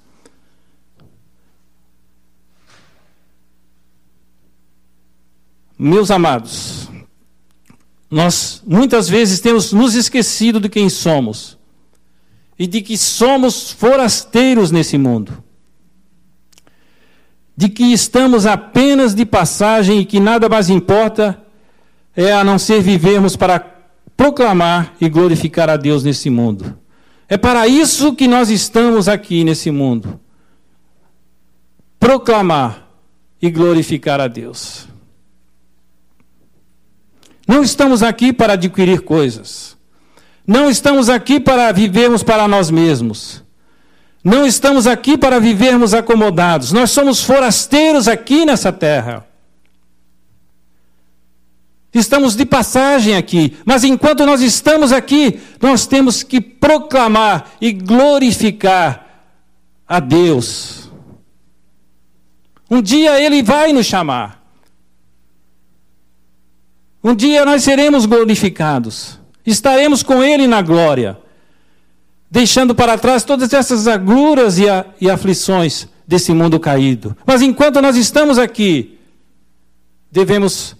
Meus 5.78 6.10
amados, 6.10 6.89
nós 8.10 8.62
muitas 8.66 9.08
vezes 9.08 9.40
temos 9.40 9.72
nos 9.72 9.94
esquecido 9.94 10.58
de 10.58 10.68
quem 10.68 10.88
somos 10.88 11.56
e 12.58 12.66
de 12.66 12.82
que 12.82 12.98
somos 12.98 13.70
forasteiros 13.70 14.70
nesse 14.70 14.98
mundo. 14.98 15.42
De 17.56 17.68
que 17.68 17.84
estamos 17.84 18.46
apenas 18.46 19.14
de 19.14 19.24
passagem 19.24 20.00
e 20.00 20.04
que 20.04 20.18
nada 20.18 20.48
mais 20.48 20.68
importa 20.68 21.40
é 22.16 22.32
a 22.32 22.42
não 22.42 22.58
ser 22.58 22.82
vivermos 22.82 23.36
para 23.36 23.60
proclamar 24.16 24.94
e 25.00 25.08
glorificar 25.08 25.70
a 25.70 25.76
Deus 25.76 26.02
nesse 26.02 26.28
mundo. 26.28 26.76
É 27.28 27.38
para 27.38 27.68
isso 27.68 28.14
que 28.14 28.26
nós 28.26 28.50
estamos 28.50 29.08
aqui 29.08 29.44
nesse 29.44 29.70
mundo. 29.70 30.18
Proclamar 31.98 32.88
e 33.40 33.50
glorificar 33.50 34.20
a 34.20 34.26
Deus. 34.26 34.89
Não 37.50 37.64
estamos 37.64 38.00
aqui 38.00 38.32
para 38.32 38.52
adquirir 38.52 39.00
coisas. 39.00 39.76
Não 40.46 40.70
estamos 40.70 41.08
aqui 41.08 41.40
para 41.40 41.72
vivermos 41.72 42.22
para 42.22 42.46
nós 42.46 42.70
mesmos. 42.70 43.42
Não 44.22 44.46
estamos 44.46 44.86
aqui 44.86 45.18
para 45.18 45.40
vivermos 45.40 45.92
acomodados. 45.92 46.70
Nós 46.70 46.92
somos 46.92 47.24
forasteiros 47.24 48.06
aqui 48.06 48.44
nessa 48.44 48.70
terra. 48.70 49.26
Estamos 51.92 52.36
de 52.36 52.46
passagem 52.46 53.16
aqui, 53.16 53.56
mas 53.64 53.82
enquanto 53.82 54.24
nós 54.24 54.42
estamos 54.42 54.92
aqui, 54.92 55.40
nós 55.60 55.88
temos 55.88 56.22
que 56.22 56.40
proclamar 56.40 57.50
e 57.60 57.72
glorificar 57.72 59.06
a 59.88 59.98
Deus. 59.98 60.88
Um 62.70 62.80
dia 62.80 63.20
Ele 63.20 63.42
vai 63.42 63.72
nos 63.72 63.86
chamar. 63.86 64.39
Um 67.02 67.14
dia 67.14 67.44
nós 67.44 67.62
seremos 67.62 68.06
glorificados. 68.06 69.18
Estaremos 69.44 70.02
com 70.02 70.22
Ele 70.22 70.46
na 70.46 70.60
glória, 70.60 71.18
deixando 72.30 72.74
para 72.74 72.98
trás 72.98 73.24
todas 73.24 73.52
essas 73.52 73.88
agruras 73.88 74.58
e, 74.58 74.68
a, 74.68 74.84
e 75.00 75.10
aflições 75.10 75.88
desse 76.06 76.32
mundo 76.32 76.60
caído. 76.60 77.16
Mas 77.24 77.40
enquanto 77.40 77.80
nós 77.80 77.96
estamos 77.96 78.38
aqui, 78.38 78.98
devemos 80.10 80.76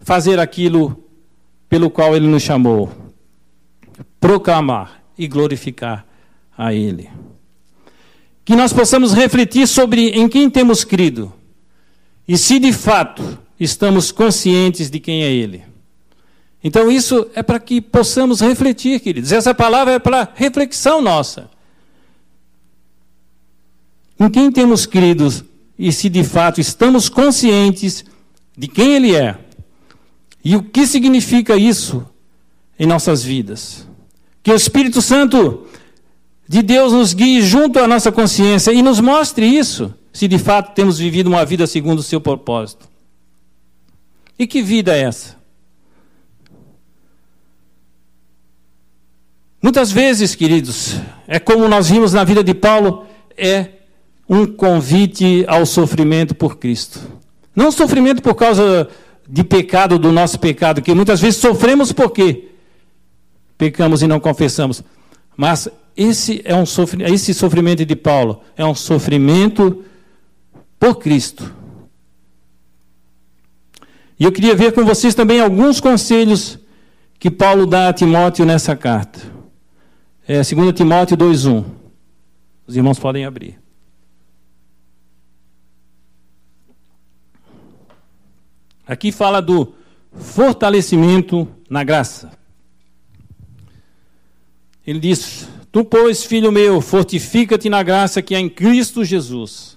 fazer 0.00 0.38
aquilo 0.38 1.04
pelo 1.68 1.90
qual 1.90 2.14
Ele 2.14 2.28
nos 2.28 2.42
chamou 2.42 3.06
proclamar 4.20 5.02
e 5.16 5.28
glorificar 5.28 6.04
a 6.56 6.72
Ele. 6.72 7.08
Que 8.44 8.54
nós 8.54 8.72
possamos 8.72 9.12
refletir 9.12 9.66
sobre 9.66 10.08
em 10.10 10.28
quem 10.28 10.48
temos 10.48 10.84
crido 10.84 11.32
e 12.26 12.36
se 12.36 12.58
de 12.58 12.72
fato 12.72 13.38
estamos 13.58 14.12
conscientes 14.12 14.90
de 14.90 15.00
quem 15.00 15.22
é 15.22 15.32
Ele. 15.32 15.62
Então, 16.62 16.90
isso 16.90 17.28
é 17.34 17.42
para 17.42 17.60
que 17.60 17.80
possamos 17.80 18.40
refletir, 18.40 19.00
queridos. 19.00 19.32
Essa 19.32 19.54
palavra 19.54 19.94
é 19.94 19.98
para 19.98 20.32
reflexão 20.34 21.00
nossa. 21.00 21.48
Em 24.18 24.28
quem 24.28 24.50
temos 24.50 24.86
crido 24.86 25.28
e 25.78 25.92
se 25.92 26.08
de 26.08 26.24
fato 26.24 26.60
estamos 26.60 27.08
conscientes 27.08 28.04
de 28.56 28.66
quem 28.66 28.94
Ele 28.94 29.14
é 29.14 29.38
e 30.42 30.56
o 30.56 30.62
que 30.62 30.86
significa 30.86 31.56
isso 31.56 32.06
em 32.78 32.86
nossas 32.86 33.22
vidas. 33.22 33.86
Que 34.42 34.50
o 34.50 34.54
Espírito 34.56 35.02
Santo 35.02 35.66
de 36.48 36.62
Deus 36.62 36.92
nos 36.92 37.12
guie 37.12 37.42
junto 37.42 37.78
à 37.78 37.86
nossa 37.86 38.12
consciência 38.12 38.72
e 38.72 38.80
nos 38.82 39.00
mostre 39.00 39.44
isso, 39.44 39.92
se 40.12 40.28
de 40.28 40.38
fato 40.38 40.74
temos 40.74 40.98
vivido 40.98 41.26
uma 41.26 41.44
vida 41.44 41.66
segundo 41.66 41.98
o 41.98 42.02
seu 42.02 42.20
propósito. 42.20 42.88
E 44.38 44.46
que 44.46 44.62
vida 44.62 44.94
é 44.94 45.02
essa? 45.02 45.36
Muitas 49.62 49.90
vezes, 49.90 50.34
queridos, 50.34 50.96
é 51.26 51.38
como 51.38 51.66
nós 51.66 51.88
vimos 51.88 52.12
na 52.12 52.22
vida 52.22 52.44
de 52.44 52.54
Paulo, 52.54 53.06
é 53.36 53.70
um 54.28 54.46
convite 54.46 55.44
ao 55.48 55.64
sofrimento 55.64 56.34
por 56.34 56.58
Cristo. 56.58 57.00
Não 57.54 57.72
sofrimento 57.72 58.22
por 58.22 58.34
causa 58.34 58.88
de 59.28 59.42
pecado, 59.42 59.98
do 59.98 60.12
nosso 60.12 60.38
pecado, 60.38 60.82
que 60.82 60.94
muitas 60.94 61.20
vezes 61.20 61.40
sofremos 61.40 61.90
porque 61.90 62.50
pecamos 63.56 64.02
e 64.02 64.06
não 64.06 64.20
confessamos. 64.20 64.84
Mas 65.36 65.68
esse, 65.96 66.42
é 66.44 66.54
um 66.54 66.66
sofrimento, 66.66 67.12
esse 67.12 67.32
sofrimento 67.32 67.84
de 67.84 67.96
Paulo 67.96 68.42
é 68.56 68.64
um 68.64 68.74
sofrimento 68.74 69.82
por 70.78 70.96
Cristo. 70.96 71.55
E 74.18 74.24
eu 74.24 74.32
queria 74.32 74.54
ver 74.54 74.72
com 74.72 74.84
vocês 74.84 75.14
também 75.14 75.40
alguns 75.40 75.80
conselhos 75.80 76.58
que 77.18 77.30
Paulo 77.30 77.66
dá 77.66 77.88
a 77.88 77.92
Timóteo 77.92 78.46
nessa 78.46 78.74
carta. 78.74 79.20
É 80.26 80.42
2 80.42 80.72
Timóteo 80.74 81.16
2,1. 81.16 81.64
Os 82.66 82.76
irmãos 82.76 82.98
podem 82.98 83.24
abrir. 83.24 83.58
Aqui 88.86 89.12
fala 89.12 89.42
do 89.42 89.74
fortalecimento 90.12 91.48
na 91.68 91.84
graça. 91.84 92.30
Ele 94.86 95.00
diz: 95.00 95.48
Tu, 95.72 95.84
pois, 95.84 96.24
filho 96.24 96.52
meu, 96.52 96.80
fortifica-te 96.80 97.68
na 97.68 97.82
graça 97.82 98.22
que 98.22 98.34
há 98.34 98.40
em 98.40 98.48
Cristo 98.48 99.04
Jesus. 99.04 99.76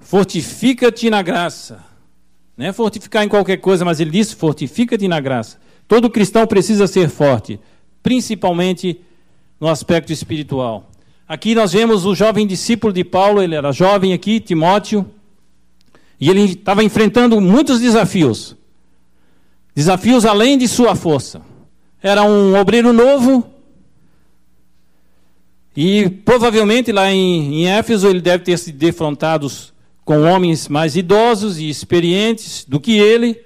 Fortifica-te 0.00 1.08
na 1.08 1.22
graça. 1.22 1.89
Não 2.60 2.66
é 2.66 2.74
fortificar 2.74 3.24
em 3.24 3.28
qualquer 3.28 3.56
coisa, 3.56 3.86
mas 3.86 4.00
ele 4.00 4.10
diz: 4.10 4.34
fortifica-te 4.34 5.08
na 5.08 5.18
graça. 5.18 5.56
Todo 5.88 6.10
cristão 6.10 6.46
precisa 6.46 6.86
ser 6.86 7.08
forte, 7.08 7.58
principalmente 8.02 9.00
no 9.58 9.66
aspecto 9.66 10.12
espiritual. 10.12 10.90
Aqui 11.26 11.54
nós 11.54 11.72
vemos 11.72 12.04
o 12.04 12.14
jovem 12.14 12.46
discípulo 12.46 12.92
de 12.92 13.02
Paulo, 13.02 13.42
ele 13.42 13.54
era 13.54 13.72
jovem 13.72 14.12
aqui, 14.12 14.40
Timóteo, 14.40 15.10
e 16.20 16.28
ele 16.28 16.42
estava 16.42 16.84
enfrentando 16.84 17.40
muitos 17.40 17.80
desafios. 17.80 18.54
Desafios 19.74 20.26
além 20.26 20.58
de 20.58 20.68
sua 20.68 20.94
força. 20.94 21.40
Era 22.02 22.24
um 22.24 22.60
obreiro 22.60 22.92
novo, 22.92 23.50
e 25.74 26.10
provavelmente 26.10 26.92
lá 26.92 27.10
em, 27.10 27.62
em 27.62 27.68
Éfeso 27.68 28.06
ele 28.06 28.20
deve 28.20 28.44
ter 28.44 28.58
se 28.58 28.70
defrontado 28.70 29.50
com 30.04 30.22
homens 30.22 30.68
mais 30.68 30.96
idosos 30.96 31.58
e 31.58 31.68
experientes 31.68 32.64
do 32.64 32.80
que 32.80 32.98
ele 32.98 33.42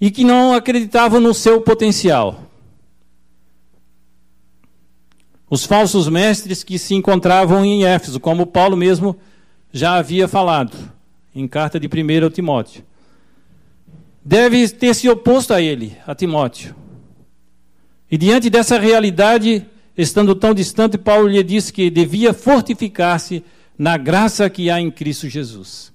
e 0.00 0.10
que 0.10 0.24
não 0.24 0.52
acreditavam 0.52 1.20
no 1.20 1.32
seu 1.32 1.60
potencial. 1.60 2.42
Os 5.48 5.64
falsos 5.64 6.08
mestres 6.08 6.64
que 6.64 6.78
se 6.78 6.94
encontravam 6.94 7.64
em 7.64 7.84
Éfeso, 7.84 8.18
como 8.18 8.46
Paulo 8.46 8.76
mesmo 8.76 9.16
já 9.70 9.94
havia 9.94 10.26
falado 10.26 10.76
em 11.34 11.46
carta 11.46 11.78
de 11.78 11.86
1 11.86 12.30
Timóteo. 12.30 12.84
Deve 14.24 14.68
ter 14.68 14.94
se 14.94 15.08
oposto 15.08 15.52
a 15.52 15.60
ele, 15.60 15.96
a 16.06 16.14
Timóteo. 16.14 16.74
E 18.10 18.16
diante 18.16 18.50
dessa 18.50 18.78
realidade, 18.78 19.66
estando 19.96 20.34
tão 20.34 20.54
distante, 20.54 20.98
Paulo 20.98 21.28
lhe 21.28 21.42
disse 21.42 21.72
que 21.72 21.90
devia 21.90 22.32
fortificar-se 22.32 23.44
na 23.78 23.96
graça 23.96 24.48
que 24.48 24.70
há 24.70 24.80
em 24.80 24.90
Cristo 24.90 25.28
Jesus. 25.28 25.92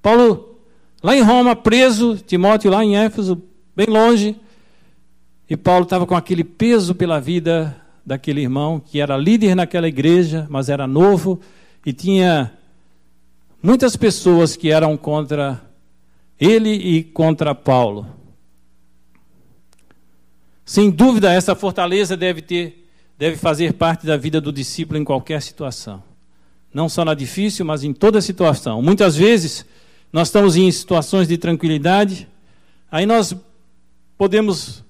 Paulo, 0.00 0.60
lá 1.02 1.16
em 1.16 1.22
Roma, 1.22 1.54
preso, 1.54 2.16
Timóteo 2.16 2.70
lá 2.70 2.84
em 2.84 2.96
Éfeso, 2.96 3.42
bem 3.74 3.86
longe, 3.86 4.36
e 5.48 5.56
Paulo 5.56 5.84
estava 5.84 6.06
com 6.06 6.14
aquele 6.14 6.44
peso 6.44 6.94
pela 6.94 7.20
vida 7.20 7.76
daquele 8.04 8.40
irmão 8.40 8.80
que 8.80 9.00
era 9.00 9.16
líder 9.16 9.54
naquela 9.54 9.88
igreja, 9.88 10.46
mas 10.48 10.68
era 10.68 10.86
novo 10.86 11.40
e 11.84 11.92
tinha 11.92 12.52
muitas 13.62 13.96
pessoas 13.96 14.56
que 14.56 14.70
eram 14.70 14.96
contra 14.96 15.60
ele 16.38 16.70
e 16.70 17.02
contra 17.02 17.54
Paulo. 17.54 18.06
Sem 20.64 20.90
dúvida, 20.90 21.32
essa 21.32 21.54
fortaleza 21.54 22.16
deve 22.16 22.42
ter 22.42 22.86
deve 23.18 23.36
fazer 23.36 23.72
parte 23.72 24.06
da 24.06 24.16
vida 24.16 24.40
do 24.40 24.52
discípulo 24.52 24.98
em 24.98 25.04
qualquer 25.04 25.42
situação. 25.42 26.02
Não 26.72 26.88
só 26.88 27.04
na 27.04 27.14
difícil, 27.14 27.64
mas 27.64 27.82
em 27.82 27.92
toda 27.92 28.20
situação. 28.20 28.82
Muitas 28.82 29.16
vezes, 29.16 29.64
nós 30.12 30.28
estamos 30.28 30.56
em 30.56 30.70
situações 30.70 31.28
de 31.28 31.36
tranquilidade, 31.36 32.28
aí 32.90 33.06
nós 33.06 33.34
podemos 34.16 34.84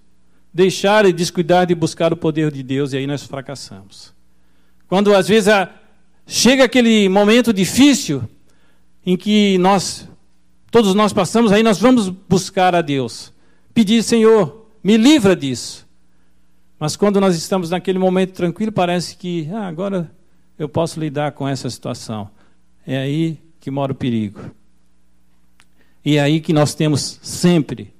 deixar 0.53 1.07
e 1.07 1.12
descuidar 1.12 1.67
de 1.67 1.75
buscar 1.75 2.12
o 2.12 2.17
poder 2.17 2.51
de 2.51 2.62
Deus 2.62 2.93
e 2.93 2.97
aí 2.97 3.07
nós 3.07 3.23
fracassamos. 3.23 4.12
Quando 4.88 5.14
às 5.14 5.29
vezes 5.29 5.49
a, 5.49 5.71
chega 6.27 6.64
aquele 6.64 7.09
momento 7.09 7.53
difícil 7.53 8.23
em 9.05 9.17
que 9.17 9.59
nós 9.59 10.09
todos 10.71 10.95
nós 10.95 11.12
passamos, 11.12 11.53
aí 11.53 11.62
nós 11.62 11.79
vamos 11.79 12.09
buscar 12.09 12.75
a 12.75 12.83
Deus, 12.83 13.33
pedir, 13.73 14.03
Senhor, 14.03 14.67
me 14.83 14.97
livra 14.97 15.35
disso. 15.35 15.87
Mas 16.79 16.95
quando 16.95 17.21
nós 17.21 17.37
estamos 17.37 17.71
naquele 17.71 17.99
momento 17.99 18.33
tranquilo, 18.33 18.71
parece 18.71 19.17
que 19.17 19.49
ah, 19.53 19.67
agora 19.67 20.11
eu 20.59 20.68
posso 20.68 20.99
lidar 20.99 21.33
com 21.33 21.47
essa 21.47 21.68
situação. 21.71 22.31
É 22.87 22.99
aí 22.99 23.38
que 23.61 23.71
mora 23.71 23.92
o 23.92 23.94
perigo. 23.94 24.40
E 26.05 26.16
é 26.16 26.21
aí 26.21 26.40
que 26.40 26.53
nós 26.53 26.75
temos 26.75 27.18
sempre 27.23 27.92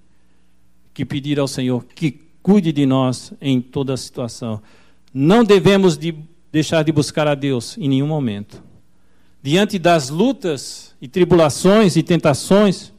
que 0.95 1.05
pedir 1.05 1.39
ao 1.39 1.47
Senhor 1.47 1.85
que 1.95 2.21
cuide 2.43 2.73
de 2.73 2.87
nós 2.87 3.33
em 3.41 3.61
toda 3.61 3.95
a 3.95 3.97
situação. 3.97 4.63
Não 5.13 5.45
devemos 5.45 5.97
de 5.97 6.15
deixar 6.51 6.83
de 6.83 6.91
buscar 6.91 7.29
a 7.29 7.35
Deus 7.35 7.77
em 7.79 7.89
nenhum 7.89 8.07
momento. 8.07 8.63
Diante 9.43 9.79
das 9.79 10.09
lutas 10.09 10.95
e 11.01 11.07
tribulações 11.07 11.97
e 11.97 12.03
tentações, 12.03 12.93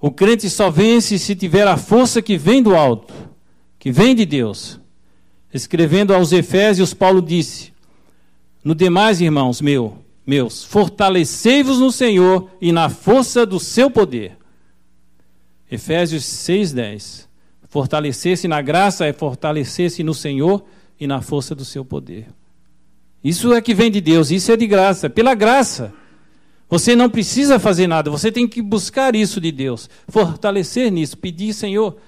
o 0.00 0.10
crente 0.10 0.50
só 0.50 0.70
vence 0.70 1.18
se 1.18 1.34
tiver 1.34 1.66
a 1.66 1.76
força 1.76 2.20
que 2.20 2.36
vem 2.36 2.62
do 2.62 2.74
alto 2.74 3.26
que 3.86 3.92
vem 3.92 4.16
de 4.16 4.26
Deus. 4.26 4.80
Escrevendo 5.54 6.12
aos 6.12 6.32
Efésios, 6.32 6.92
Paulo 6.92 7.22
disse: 7.22 7.72
No 8.66 8.74
demais, 8.74 9.20
irmãos 9.20 9.60
meu, 9.60 10.04
meus, 10.26 10.64
fortalecei-vos 10.64 11.78
no 11.78 11.92
Senhor 11.92 12.50
e 12.60 12.72
na 12.72 12.88
força 12.88 13.46
do 13.46 13.60
seu 13.60 13.88
poder. 13.88 14.36
Efésios 15.70 16.24
6:10. 16.24 17.28
Fortalecer-se 17.68 18.48
na 18.48 18.60
graça 18.60 19.06
é 19.06 19.12
fortalecer-se 19.12 20.02
no 20.02 20.12
Senhor 20.12 20.64
e 20.98 21.06
na 21.06 21.22
força 21.22 21.54
do 21.54 21.64
seu 21.64 21.84
poder. 21.84 22.26
Isso 23.22 23.54
é 23.54 23.62
que 23.62 23.72
vem 23.72 23.88
de 23.88 24.00
Deus, 24.00 24.32
isso 24.32 24.50
é 24.50 24.56
de 24.56 24.66
graça, 24.66 25.08
pela 25.08 25.32
graça. 25.36 25.94
Você 26.68 26.96
não 26.96 27.08
precisa 27.08 27.60
fazer 27.60 27.86
nada, 27.86 28.10
você 28.10 28.32
tem 28.32 28.48
que 28.48 28.60
buscar 28.60 29.14
isso 29.14 29.40
de 29.40 29.52
Deus, 29.52 29.88
fortalecer 30.08 30.90
nisso, 30.90 31.16
pedir, 31.16 31.54
Senhor, 31.54 31.98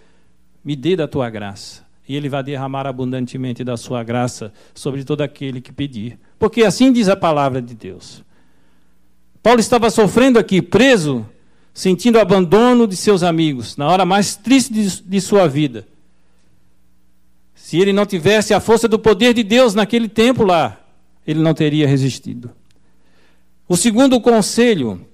me 0.65 0.75
dê 0.75 0.97
da 0.97 1.07
tua 1.07 1.31
graça. 1.31 1.87
E 2.09 2.17
Ele 2.17 2.29
vai 2.29 2.43
derramar 2.43 2.85
abundantemente 2.85 3.63
da 3.63 3.77
sua 3.77 4.03
graça 4.03 4.53
sobre 4.75 5.05
todo 5.05 5.21
aquele 5.21 5.61
que 5.61 5.71
pedir. 5.71 6.19
Porque 6.39 6.63
assim 6.63 6.93
diz 6.93 7.09
a 7.09 7.17
palavra 7.17 7.61
de 7.61 7.75
Deus. 7.75 8.23
Paulo 9.43 9.61
estava 9.61 9.91
sofrendo 9.91 10.39
aqui, 10.39 10.61
preso, 10.63 11.27
sentindo 11.73 12.17
o 12.17 12.21
abandono 12.21 12.87
de 12.87 12.97
seus 12.97 13.23
amigos, 13.23 13.77
na 13.77 13.89
hora 13.89 14.05
mais 14.05 14.37
triste 14.37 14.73
de, 14.73 15.03
de 15.03 15.21
sua 15.21 15.49
vida. 15.49 15.87
Se 17.55 17.79
ele 17.79 17.93
não 17.93 18.07
tivesse 18.07 18.55
a 18.55 18.61
força 18.61 18.89
do 18.89 18.99
poder 18.99 19.35
de 19.35 19.43
Deus 19.43 19.75
naquele 19.75 20.09
tempo 20.09 20.45
lá, 20.45 20.81
ele 21.27 21.41
não 21.41 21.53
teria 21.55 21.87
resistido. 21.87 22.51
O 23.69 23.77
segundo 23.77 24.21
conselho 24.21 25.07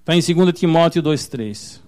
está 0.00 0.16
em 0.16 0.20
2 0.20 0.58
Timóteo 0.58 1.02
2,3. 1.02 1.80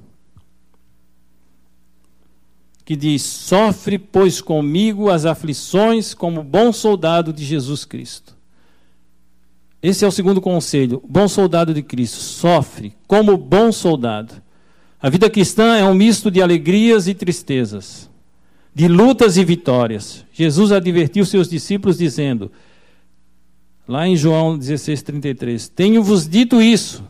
Que 2.85 2.95
diz: 2.95 3.23
Sofre, 3.23 3.99
pois, 3.99 4.41
comigo 4.41 5.11
as 5.11 5.25
aflições 5.25 6.15
como 6.15 6.43
bom 6.45 6.73
soldado 6.73 7.33
de 7.33 7.45
Jesus 7.45 7.85
Cristo. 7.85 8.40
Esse 9.83 10.05
é 10.05 10.09
o 10.09 10.13
segundo 10.13 10.41
conselho. 10.41 11.03
Bom 11.09 11.27
soldado 11.27 11.73
de 11.73 11.83
Cristo. 11.83 12.19
Sofre 12.19 12.95
como 13.07 13.37
bom 13.37 13.73
soldado. 13.73 14.35
A 15.01 15.09
vida 15.09 15.31
cristã 15.31 15.77
é 15.77 15.85
um 15.85 15.95
misto 15.95 16.31
de 16.31 16.43
alegrias 16.43 17.09
e 17.09 17.15
tristezas, 17.15 18.11
de 18.75 18.87
lutas 18.87 19.39
e 19.39 19.45
vitórias. 19.45 20.27
Jesus 20.33 20.71
advertiu 20.71 21.25
seus 21.25 21.49
discípulos 21.49 21.97
dizendo: 21.97 22.53
Lá 23.89 24.07
em 24.07 24.15
João 24.15 24.59
16:33, 24.59 25.69
tenho-vos 25.75 26.29
dito 26.29 26.61
isso, 26.61 27.03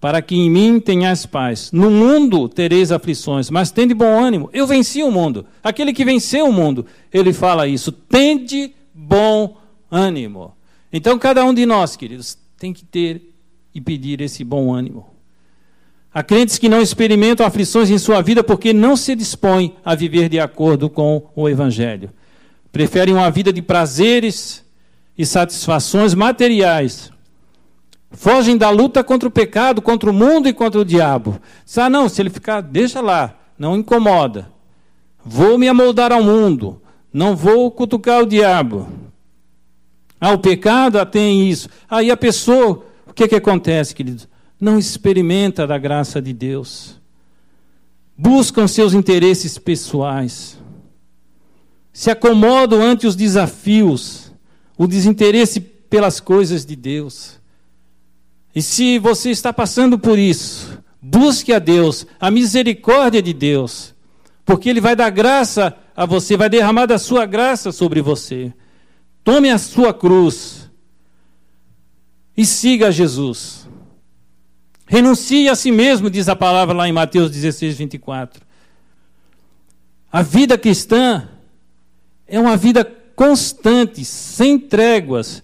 para 0.00 0.22
que 0.22 0.36
em 0.36 0.48
mim 0.48 0.78
tenhais 0.78 1.26
paz. 1.26 1.72
No 1.72 1.90
mundo 1.90 2.48
tereis 2.48 2.92
aflições, 2.92 3.50
mas 3.50 3.72
tende 3.72 3.92
bom 3.92 4.22
ânimo. 4.24 4.48
Eu 4.52 4.64
venci 4.64 5.02
o 5.02 5.10
mundo. 5.10 5.44
Aquele 5.64 5.92
que 5.92 6.04
venceu 6.04 6.46
o 6.46 6.52
mundo, 6.52 6.86
ele 7.12 7.32
fala 7.32 7.66
isso. 7.66 7.90
Tende 7.90 8.72
bom 8.94 9.56
ânimo. 9.90 10.55
Então 10.96 11.18
cada 11.18 11.44
um 11.44 11.54
de 11.54 11.64
nós, 11.66 11.96
queridos, 11.96 12.38
tem 12.58 12.72
que 12.72 12.84
ter 12.84 13.32
e 13.74 13.80
pedir 13.80 14.20
esse 14.20 14.42
bom 14.42 14.72
ânimo. 14.72 15.06
Há 16.12 16.22
crentes 16.22 16.58
que 16.58 16.68
não 16.68 16.80
experimentam 16.80 17.44
aflições 17.44 17.90
em 17.90 17.98
sua 17.98 18.22
vida 18.22 18.42
porque 18.42 18.72
não 18.72 18.96
se 18.96 19.14
dispõem 19.14 19.76
a 19.84 19.94
viver 19.94 20.28
de 20.28 20.40
acordo 20.40 20.88
com 20.88 21.28
o 21.34 21.48
Evangelho. 21.48 22.10
Preferem 22.72 23.14
uma 23.14 23.30
vida 23.30 23.52
de 23.52 23.60
prazeres, 23.60 24.64
e 25.16 25.24
satisfações 25.24 26.14
materiais. 26.14 27.10
Fogem 28.10 28.56
da 28.56 28.70
luta 28.70 29.02
contra 29.02 29.28
o 29.28 29.32
pecado, 29.32 29.80
contra 29.80 30.10
o 30.10 30.12
mundo 30.12 30.48
e 30.48 30.52
contra 30.52 30.80
o 30.80 30.84
diabo. 30.84 31.40
Ah, 31.76 31.90
não, 31.90 32.08
se 32.08 32.20
ele 32.20 32.30
ficar, 32.30 32.60
deixa 32.60 33.00
lá, 33.00 33.34
não 33.58 33.76
incomoda. 33.76 34.50
Vou 35.24 35.58
me 35.58 35.68
amoldar 35.68 36.12
ao 36.12 36.22
mundo, 36.22 36.80
não 37.12 37.34
vou 37.34 37.70
cutucar 37.70 38.22
o 38.22 38.26
diabo. 38.26 38.88
Ah, 40.20 40.32
o 40.32 40.38
pecado 40.38 40.98
ah, 40.98 41.06
tem 41.06 41.48
isso. 41.48 41.68
Aí 41.88 42.10
a 42.10 42.16
pessoa, 42.16 42.84
o 43.06 43.12
que, 43.12 43.28
que 43.28 43.34
acontece, 43.34 43.94
queridos? 43.94 44.28
Não 44.60 44.78
experimenta 44.78 45.66
da 45.66 45.76
graça 45.78 46.20
de 46.20 46.32
Deus. 46.32 47.00
Buscam 48.16 48.66
seus 48.66 48.94
interesses 48.94 49.58
pessoais. 49.58 50.58
Se 51.92 52.10
acomodam 52.10 52.82
ante 52.82 53.06
os 53.06 53.14
desafios 53.14 54.32
o 54.76 54.86
desinteresse 54.86 55.60
pelas 55.60 56.20
coisas 56.20 56.64
de 56.64 56.76
Deus. 56.76 57.40
E 58.54 58.62
se 58.62 58.98
você 58.98 59.30
está 59.30 59.52
passando 59.52 59.98
por 59.98 60.18
isso, 60.18 60.78
busque 61.00 61.52
a 61.52 61.58
Deus, 61.58 62.06
a 62.18 62.30
misericórdia 62.30 63.22
de 63.22 63.32
Deus, 63.32 63.94
porque 64.44 64.68
Ele 64.68 64.80
vai 64.80 64.96
dar 64.96 65.10
graça 65.10 65.76
a 65.94 66.06
você, 66.06 66.36
vai 66.36 66.48
derramar 66.48 66.86
da 66.86 66.98
sua 66.98 67.26
graça 67.26 67.72
sobre 67.72 68.00
você. 68.00 68.52
Tome 69.26 69.50
a 69.50 69.58
sua 69.58 69.92
cruz 69.92 70.70
e 72.36 72.46
siga 72.46 72.92
Jesus. 72.92 73.68
Renuncie 74.86 75.48
a 75.48 75.56
si 75.56 75.72
mesmo, 75.72 76.08
diz 76.08 76.28
a 76.28 76.36
palavra 76.36 76.72
lá 76.72 76.88
em 76.88 76.92
Mateus 76.92 77.32
16, 77.32 77.76
24. 77.76 78.40
A 80.12 80.22
vida 80.22 80.56
cristã 80.56 81.28
é 82.24 82.38
uma 82.38 82.56
vida 82.56 82.84
constante, 83.16 84.04
sem 84.04 84.60
tréguas. 84.60 85.42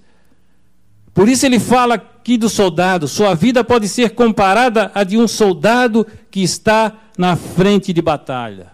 Por 1.12 1.28
isso 1.28 1.44
ele 1.44 1.58
fala 1.58 1.94
aqui 1.94 2.38
do 2.38 2.48
soldado: 2.48 3.08
sua 3.08 3.34
vida 3.34 3.64
pode 3.64 3.88
ser 3.88 4.10
comparada 4.10 4.92
à 4.94 5.02
de 5.02 5.18
um 5.18 5.26
soldado 5.26 6.06
que 6.30 6.40
está 6.40 7.00
na 7.18 7.34
frente 7.34 7.92
de 7.92 8.00
batalha. 8.00 8.70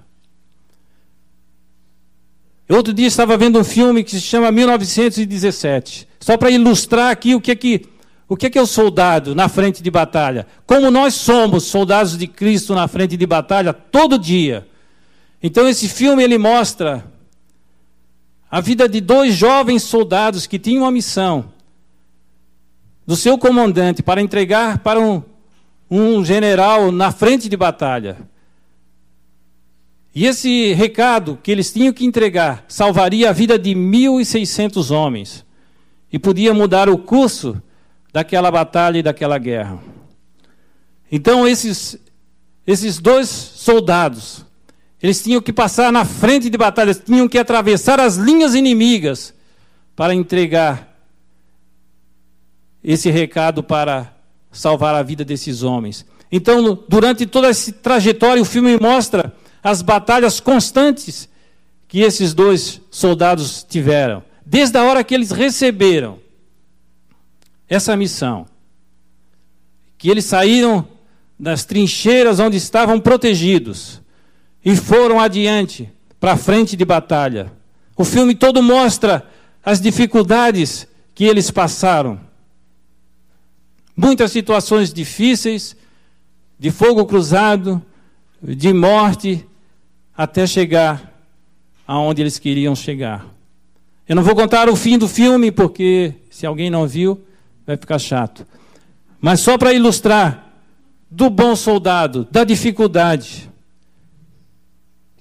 Outro 2.69 2.93
dia 2.93 3.07
estava 3.07 3.37
vendo 3.37 3.59
um 3.59 3.65
filme 3.65 4.05
que 4.05 4.11
se 4.11 4.21
chama 4.21 4.53
1917, 4.53 6.07
só 6.21 6.37
para 6.37 6.51
ilustrar 6.51 7.11
aqui 7.11 7.35
o 7.35 7.41
que 7.41 7.51
é 7.51 7.57
que 7.57 7.87
o 8.29 8.37
que 8.37 8.45
é 8.45 8.51
que 8.51 8.59
é 8.59 8.63
o 8.63 8.67
soldado 8.67 9.35
na 9.35 9.49
frente 9.49 9.83
de 9.83 9.91
batalha? 9.91 10.47
Como 10.67 10.91
nós 10.91 11.15
somos 11.15 11.65
soldados 11.65 12.19
de 12.19 12.27
Cristo 12.27 12.75
na 12.75 12.87
frente 12.87 13.17
de 13.17 13.27
batalha 13.27 13.73
todo 13.73 14.19
dia. 14.19 14.69
Então 15.43 15.67
esse 15.67 15.89
filme 15.89 16.23
ele 16.23 16.37
mostra 16.37 17.07
a 18.51 18.61
vida 18.61 18.87
de 18.87 19.01
dois 19.01 19.35
jovens 19.35 19.83
soldados 19.83 20.47
que 20.47 20.59
tinham 20.59 20.83
uma 20.83 20.91
missão 20.91 21.53
do 23.07 23.17
seu 23.17 23.39
comandante 23.39 24.03
para 24.03 24.21
entregar 24.21 24.81
para 24.81 25.01
um, 25.01 25.23
um 25.91 26.23
general 26.23 26.93
na 26.93 27.11
frente 27.11 27.49
de 27.49 27.57
batalha. 27.57 28.19
E 30.19 30.27
esse 30.27 30.73
recado 30.73 31.39
que 31.41 31.49
eles 31.49 31.73
tinham 31.73 31.93
que 31.93 32.05
entregar 32.05 32.65
salvaria 32.67 33.31
a 33.31 33.33
vida 33.33 33.57
de 33.57 33.71
1.600 33.71 34.91
homens 34.91 35.47
e 36.13 36.19
podia 36.19 36.53
mudar 36.53 36.89
o 36.89 36.99
curso 36.99 37.63
daquela 38.13 38.51
batalha 38.51 38.99
e 38.99 39.03
daquela 39.05 39.39
guerra. 39.39 39.79
Então, 41.13 41.47
esses, 41.47 41.97
esses 42.67 42.99
dois 42.99 43.29
soldados 43.29 44.45
eles 45.01 45.23
tinham 45.23 45.41
que 45.41 45.53
passar 45.53 45.93
na 45.93 46.05
frente 46.05 46.51
de 46.51 46.59
batalha, 46.59 46.93
tinham 46.97 47.29
que 47.29 47.39
atravessar 47.39 48.01
as 48.01 48.17
linhas 48.17 48.57
inimigas 48.57 49.33
para 49.95 50.13
entregar 50.13 50.99
esse 52.83 53.09
recado 53.09 53.63
para 53.63 54.17
salvar 54.51 54.97
a 54.97 55.03
vida 55.05 55.25
desses 55.25 55.63
homens. 55.63 56.05
Então, 56.33 56.77
durante 56.89 57.25
toda 57.25 57.47
essa 57.47 57.73
trajetória, 57.73 58.43
o 58.43 58.45
filme 58.45 58.77
mostra 58.81 59.33
as 59.63 59.83
batalhas 59.83 60.41
constantes 60.41 61.29
que 61.87 62.01
esses 62.01 62.35
dois 62.35 62.81
soldados 62.91 63.65
tiveram, 63.69 64.23
desde 64.45 64.77
a 64.79 64.85
hora 64.85 65.03
que 65.03 65.15
eles 65.15 65.31
receberam 65.31 66.19
essa 67.69 67.97
missão, 67.97 68.47
que 69.97 70.09
eles 70.09 70.25
saíram 70.25 70.87
das 71.39 71.65
trincheiras 71.65 72.41
onde 72.41 72.57
estavam 72.57 73.01
protegidos 73.01 74.01
e 74.65 74.75
foram 74.77 75.21
adiante 75.21 75.91
para 76.19 76.33
a 76.33 76.37
frente 76.37 76.77
de 76.77 76.85
batalha. 76.85 77.53
O 77.97 78.05
filme 78.05 78.35
todo 78.35 78.63
mostra 78.63 79.27
as 79.65 79.81
dificuldades 79.81 80.87
que 81.15 81.25
eles 81.25 81.51
passaram. 81.51 82.21
Muitas 83.97 84.31
situações 84.31 84.93
difíceis, 84.93 85.77
de 86.59 86.71
fogo 86.71 87.05
cruzado, 87.07 87.83
de 88.43 88.73
morte, 88.73 89.47
até 90.17 90.47
chegar 90.47 91.13
aonde 91.87 92.23
eles 92.23 92.39
queriam 92.39 92.75
chegar. 92.75 93.27
Eu 94.09 94.17
não 94.17 94.23
vou 94.23 94.35
contar 94.35 94.69
o 94.69 94.77
fim 94.77 94.97
do 94.97 95.09
filme, 95.09 95.51
porque 95.51 96.15
se 96.31 96.47
alguém 96.47 96.71
não 96.71 96.87
viu, 96.87 97.23
vai 97.67 97.77
ficar 97.77 97.99
chato. 97.99 98.47
Mas 99.21 99.41
só 99.41 99.59
para 99.59 99.73
ilustrar 99.73 100.53
do 101.11 101.29
bom 101.29 101.57
soldado, 101.57 102.27
da 102.31 102.45
dificuldade 102.45 103.49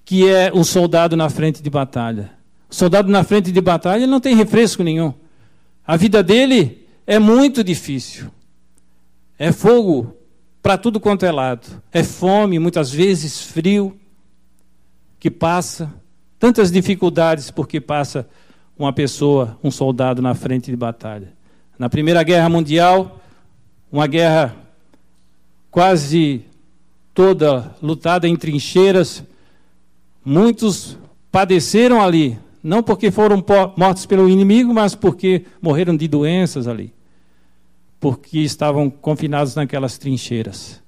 que 0.08 0.26
é 0.26 0.50
o 0.54 0.64
soldado 0.64 1.18
na 1.18 1.30
frente 1.30 1.62
de 1.62 1.70
batalha. 1.70 2.32
O 2.70 2.74
soldado 2.74 3.12
na 3.12 3.26
frente 3.26 3.52
de 3.52 3.60
batalha 3.60 4.08
não 4.08 4.22
tem 4.22 4.38
refresco 4.38 4.82
nenhum. 4.82 5.14
A 5.86 5.98
vida 5.98 6.24
dele 6.24 6.88
é 7.06 7.20
muito 7.20 7.62
difícil. 7.62 8.32
É 9.38 9.52
fogo 9.52 10.17
para 10.68 10.78
tudo 10.78 11.00
quanto 11.00 11.26
é 11.26 11.32
lado. 11.32 11.82
É 11.94 12.04
fome, 12.04 12.60
muitas 12.60 12.92
vezes 12.92 13.42
frio, 13.42 13.98
que 15.18 15.32
passa. 15.32 15.94
Tantas 16.38 16.70
dificuldades 16.70 17.50
porque 17.50 17.80
passa 17.80 18.28
uma 18.78 18.92
pessoa, 18.92 19.58
um 19.64 19.72
soldado 19.72 20.22
na 20.22 20.36
frente 20.36 20.70
de 20.70 20.76
batalha. 20.76 21.32
Na 21.80 21.88
Primeira 21.88 22.22
Guerra 22.22 22.50
Mundial, 22.50 23.22
uma 23.90 24.08
guerra 24.08 24.58
quase 25.72 26.44
toda 27.14 27.74
lutada 27.82 28.28
em 28.28 28.36
trincheiras, 28.36 29.24
Muitos 30.26 30.98
padeceram 31.32 32.02
ali, 32.02 32.38
não 32.62 32.84
porque 32.84 33.10
foram 33.10 33.42
mortos 33.78 34.06
pelo 34.06 34.28
inimigo, 34.28 34.74
mas 34.74 34.94
porque 34.96 35.46
morreram 35.62 35.96
de 35.96 36.10
doenças 36.10 36.68
ali. 36.68 36.94
Porque 38.00 38.40
estavam 38.40 38.90
confinados 38.90 39.56
naquelas 39.56 39.98
trincheiras. 39.98 40.82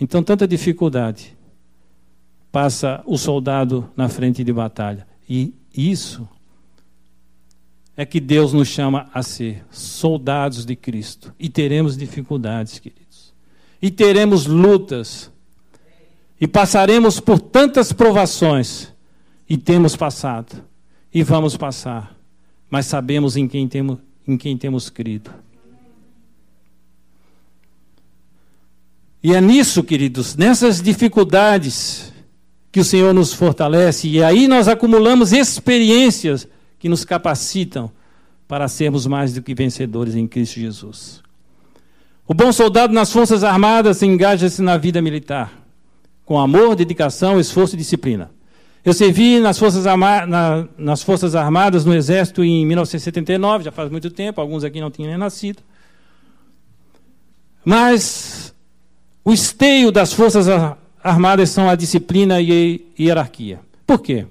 Então, 0.00 0.22
tanta 0.22 0.46
dificuldade 0.46 1.36
passa 2.50 3.02
o 3.06 3.16
soldado 3.16 3.90
na 3.96 4.08
frente 4.08 4.42
de 4.42 4.52
batalha. 4.52 5.06
E 5.28 5.54
isso 5.76 6.28
é 7.96 8.04
que 8.04 8.20
Deus 8.20 8.52
nos 8.52 8.68
chama 8.68 9.08
a 9.12 9.22
ser 9.22 9.64
soldados 9.70 10.66
de 10.66 10.76
Cristo. 10.76 11.34
E 11.38 11.48
teremos 11.48 11.96
dificuldades, 11.96 12.78
queridos. 12.78 13.34
E 13.80 13.90
teremos 13.90 14.46
lutas. 14.46 15.30
E 16.40 16.46
passaremos 16.46 17.20
por 17.20 17.38
tantas 17.38 17.92
provações. 17.92 18.92
E 19.48 19.56
temos 19.56 19.96
passado. 19.96 20.62
E 21.12 21.22
vamos 21.22 21.56
passar. 21.56 22.14
Mas 22.68 22.86
sabemos 22.86 23.36
em 23.36 23.48
quem 23.48 23.66
temos, 23.66 23.98
em 24.26 24.36
quem 24.36 24.58
temos 24.58 24.90
crido. 24.90 25.30
E 29.26 29.34
é 29.34 29.40
nisso, 29.40 29.82
queridos, 29.82 30.36
nessas 30.36 30.80
dificuldades 30.80 32.12
que 32.70 32.78
o 32.78 32.84
Senhor 32.84 33.12
nos 33.12 33.32
fortalece. 33.32 34.06
E 34.06 34.22
aí 34.22 34.46
nós 34.46 34.68
acumulamos 34.68 35.32
experiências 35.32 36.46
que 36.78 36.88
nos 36.88 37.04
capacitam 37.04 37.90
para 38.46 38.68
sermos 38.68 39.04
mais 39.04 39.34
do 39.34 39.42
que 39.42 39.52
vencedores 39.52 40.14
em 40.14 40.28
Cristo 40.28 40.60
Jesus. 40.60 41.24
O 42.24 42.32
bom 42.34 42.52
soldado 42.52 42.92
nas 42.92 43.10
Forças 43.10 43.42
Armadas 43.42 44.00
engaja-se 44.00 44.62
na 44.62 44.76
vida 44.76 45.02
militar, 45.02 45.52
com 46.24 46.38
amor, 46.38 46.76
dedicação, 46.76 47.40
esforço 47.40 47.74
e 47.74 47.78
disciplina. 47.78 48.30
Eu 48.84 48.92
servi 48.92 49.40
nas 49.40 49.58
Forças, 49.58 49.86
na, 49.86 50.68
nas 50.78 51.02
Forças 51.02 51.34
Armadas, 51.34 51.84
no 51.84 51.92
Exército, 51.92 52.44
em 52.44 52.64
1979, 52.64 53.64
já 53.64 53.72
faz 53.72 53.90
muito 53.90 54.08
tempo, 54.08 54.40
alguns 54.40 54.62
aqui 54.62 54.80
não 54.80 54.88
tinham 54.88 55.08
nem 55.08 55.18
nascido. 55.18 55.64
Mas 57.64 58.54
o 59.26 59.32
esteio 59.32 59.90
das 59.90 60.12
Forças 60.12 60.46
Armadas 61.02 61.50
são 61.50 61.68
a 61.68 61.74
disciplina 61.74 62.40
e 62.40 62.86
a 62.96 63.02
hierarquia. 63.02 63.58
Por 63.84 64.00
quê? 64.00 64.24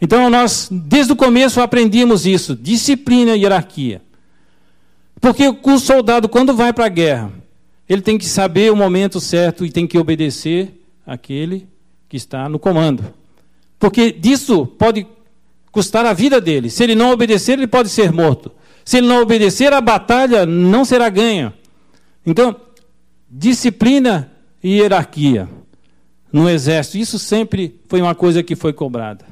Então 0.00 0.30
nós, 0.30 0.68
desde 0.70 1.14
o 1.14 1.16
começo, 1.16 1.60
aprendíamos 1.60 2.26
isso: 2.26 2.54
disciplina 2.54 3.34
e 3.34 3.40
hierarquia. 3.40 4.00
Porque 5.20 5.48
o 5.48 5.78
soldado, 5.80 6.28
quando 6.28 6.54
vai 6.54 6.72
para 6.72 6.86
a 6.86 6.88
guerra, 6.88 7.32
ele 7.88 8.02
tem 8.02 8.16
que 8.16 8.24
saber 8.24 8.70
o 8.70 8.76
momento 8.76 9.20
certo 9.20 9.66
e 9.66 9.70
tem 9.70 9.84
que 9.84 9.98
obedecer 9.98 10.80
aquele 11.04 11.66
que 12.08 12.16
está 12.16 12.48
no 12.48 12.60
comando. 12.60 13.04
Porque 13.80 14.12
disso 14.12 14.64
pode 14.64 15.08
custar 15.72 16.06
a 16.06 16.12
vida 16.12 16.40
dele. 16.40 16.70
Se 16.70 16.84
ele 16.84 16.94
não 16.94 17.10
obedecer, 17.10 17.54
ele 17.54 17.66
pode 17.66 17.88
ser 17.88 18.12
morto. 18.12 18.52
Se 18.84 18.98
ele 18.98 19.08
não 19.08 19.22
obedecer, 19.22 19.72
a 19.72 19.80
batalha 19.80 20.46
não 20.46 20.84
será 20.84 21.08
ganha. 21.08 21.52
Então, 22.24 22.54
disciplina 23.36 24.30
e 24.62 24.78
hierarquia 24.78 25.48
no 26.32 26.48
exército, 26.48 26.98
isso 26.98 27.18
sempre 27.18 27.80
foi 27.88 28.00
uma 28.00 28.14
coisa 28.14 28.42
que 28.42 28.54
foi 28.54 28.72
cobrada. 28.72 29.26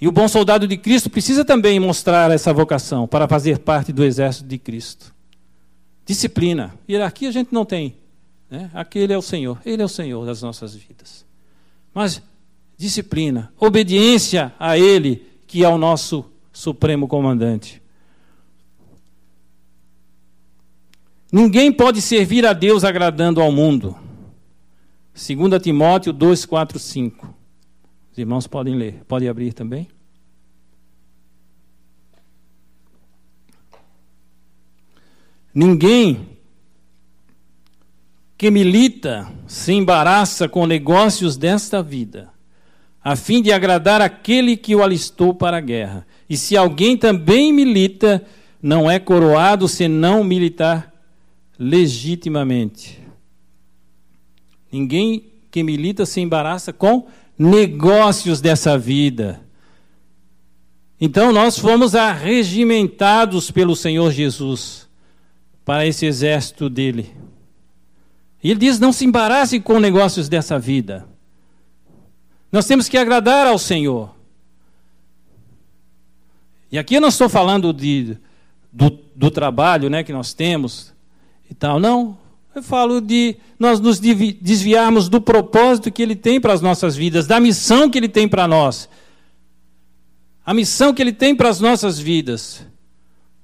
E 0.00 0.06
o 0.06 0.12
bom 0.12 0.28
soldado 0.28 0.66
de 0.66 0.76
Cristo 0.76 1.10
precisa 1.10 1.44
também 1.44 1.80
mostrar 1.80 2.30
essa 2.30 2.52
vocação 2.52 3.08
para 3.08 3.26
fazer 3.26 3.58
parte 3.58 3.92
do 3.92 4.04
exército 4.04 4.48
de 4.48 4.56
Cristo. 4.56 5.12
Disciplina. 6.06 6.72
Hierarquia 6.88 7.28
a 7.28 7.32
gente 7.32 7.52
não 7.52 7.64
tem. 7.64 7.96
Né? 8.48 8.70
Aquele 8.72 9.12
é 9.12 9.18
o 9.18 9.22
Senhor. 9.22 9.60
Ele 9.66 9.82
é 9.82 9.84
o 9.84 9.88
Senhor 9.88 10.24
das 10.24 10.40
nossas 10.40 10.74
vidas. 10.74 11.26
Mas 11.92 12.22
disciplina, 12.76 13.52
obediência 13.58 14.52
a 14.58 14.78
Ele, 14.78 15.26
que 15.46 15.64
é 15.64 15.68
o 15.68 15.76
nosso 15.76 16.24
supremo 16.52 17.08
comandante. 17.08 17.82
Ninguém 21.30 21.70
pode 21.70 22.00
servir 22.00 22.46
a 22.46 22.54
Deus 22.54 22.84
agradando 22.84 23.40
ao 23.40 23.52
mundo. 23.52 23.94
2 25.14 25.62
Timóteo 25.62 26.12
2, 26.12 26.46
4, 26.46 26.78
5. 26.78 27.34
Os 28.10 28.18
irmãos 28.18 28.46
podem 28.46 28.74
ler. 28.74 29.02
Pode 29.06 29.28
abrir 29.28 29.52
também. 29.52 29.88
Ninguém 35.52 36.28
que 38.38 38.50
milita 38.50 39.28
se 39.46 39.72
embaraça 39.72 40.48
com 40.48 40.66
negócios 40.66 41.36
desta 41.36 41.82
vida, 41.82 42.30
a 43.02 43.16
fim 43.16 43.42
de 43.42 43.50
agradar 43.50 44.00
aquele 44.00 44.56
que 44.56 44.76
o 44.76 44.82
alistou 44.82 45.34
para 45.34 45.56
a 45.56 45.60
guerra. 45.60 46.06
E 46.30 46.36
se 46.36 46.56
alguém 46.56 46.96
também 46.96 47.52
milita, 47.52 48.24
não 48.62 48.88
é 48.88 49.00
coroado 49.00 49.66
senão 49.66 50.22
militar 50.22 50.94
legitimamente. 51.58 53.02
Ninguém 54.70 55.32
que 55.50 55.62
milita 55.62 56.06
se 56.06 56.20
embaraça 56.20 56.72
com 56.72 57.06
negócios 57.38 58.40
dessa 58.40 58.78
vida. 58.78 59.40
Então 61.00 61.32
nós 61.32 61.58
fomos 61.58 61.94
arregimentados 61.94 63.50
pelo 63.50 63.74
Senhor 63.74 64.12
Jesus 64.12 64.88
para 65.64 65.86
esse 65.86 66.06
exército 66.06 66.68
dele. 66.68 67.14
E 68.42 68.50
ele 68.50 68.60
diz: 68.60 68.78
não 68.78 68.92
se 68.92 69.04
embarace 69.04 69.60
com 69.60 69.78
negócios 69.78 70.28
dessa 70.28 70.58
vida. 70.58 71.06
Nós 72.50 72.66
temos 72.66 72.88
que 72.88 72.96
agradar 72.96 73.46
ao 73.46 73.58
Senhor. 73.58 74.14
E 76.70 76.78
aqui 76.78 76.94
eu 76.94 77.00
não 77.00 77.08
estou 77.08 77.28
falando 77.28 77.72
de, 77.72 78.16
do, 78.72 78.90
do 79.14 79.30
trabalho 79.30 79.88
né, 79.88 80.02
que 80.02 80.12
nós 80.12 80.34
temos 80.34 80.92
e 81.50 81.54
tal, 81.54 81.80
não. 81.80 82.18
Eu 82.54 82.62
falo 82.62 83.00
de 83.00 83.36
nós 83.58 83.78
nos 83.78 84.00
desviarmos 84.00 85.08
do 85.08 85.20
propósito 85.20 85.92
que 85.92 86.02
Ele 86.02 86.16
tem 86.16 86.40
para 86.40 86.52
as 86.52 86.60
nossas 86.60 86.96
vidas, 86.96 87.26
da 87.26 87.38
missão 87.38 87.88
que 87.88 87.98
Ele 87.98 88.08
tem 88.08 88.26
para 88.26 88.48
nós. 88.48 88.88
A 90.44 90.54
missão 90.54 90.94
que 90.94 91.02
Ele 91.02 91.12
tem 91.12 91.36
para 91.36 91.48
as 91.48 91.60
nossas 91.60 91.98
vidas. 91.98 92.66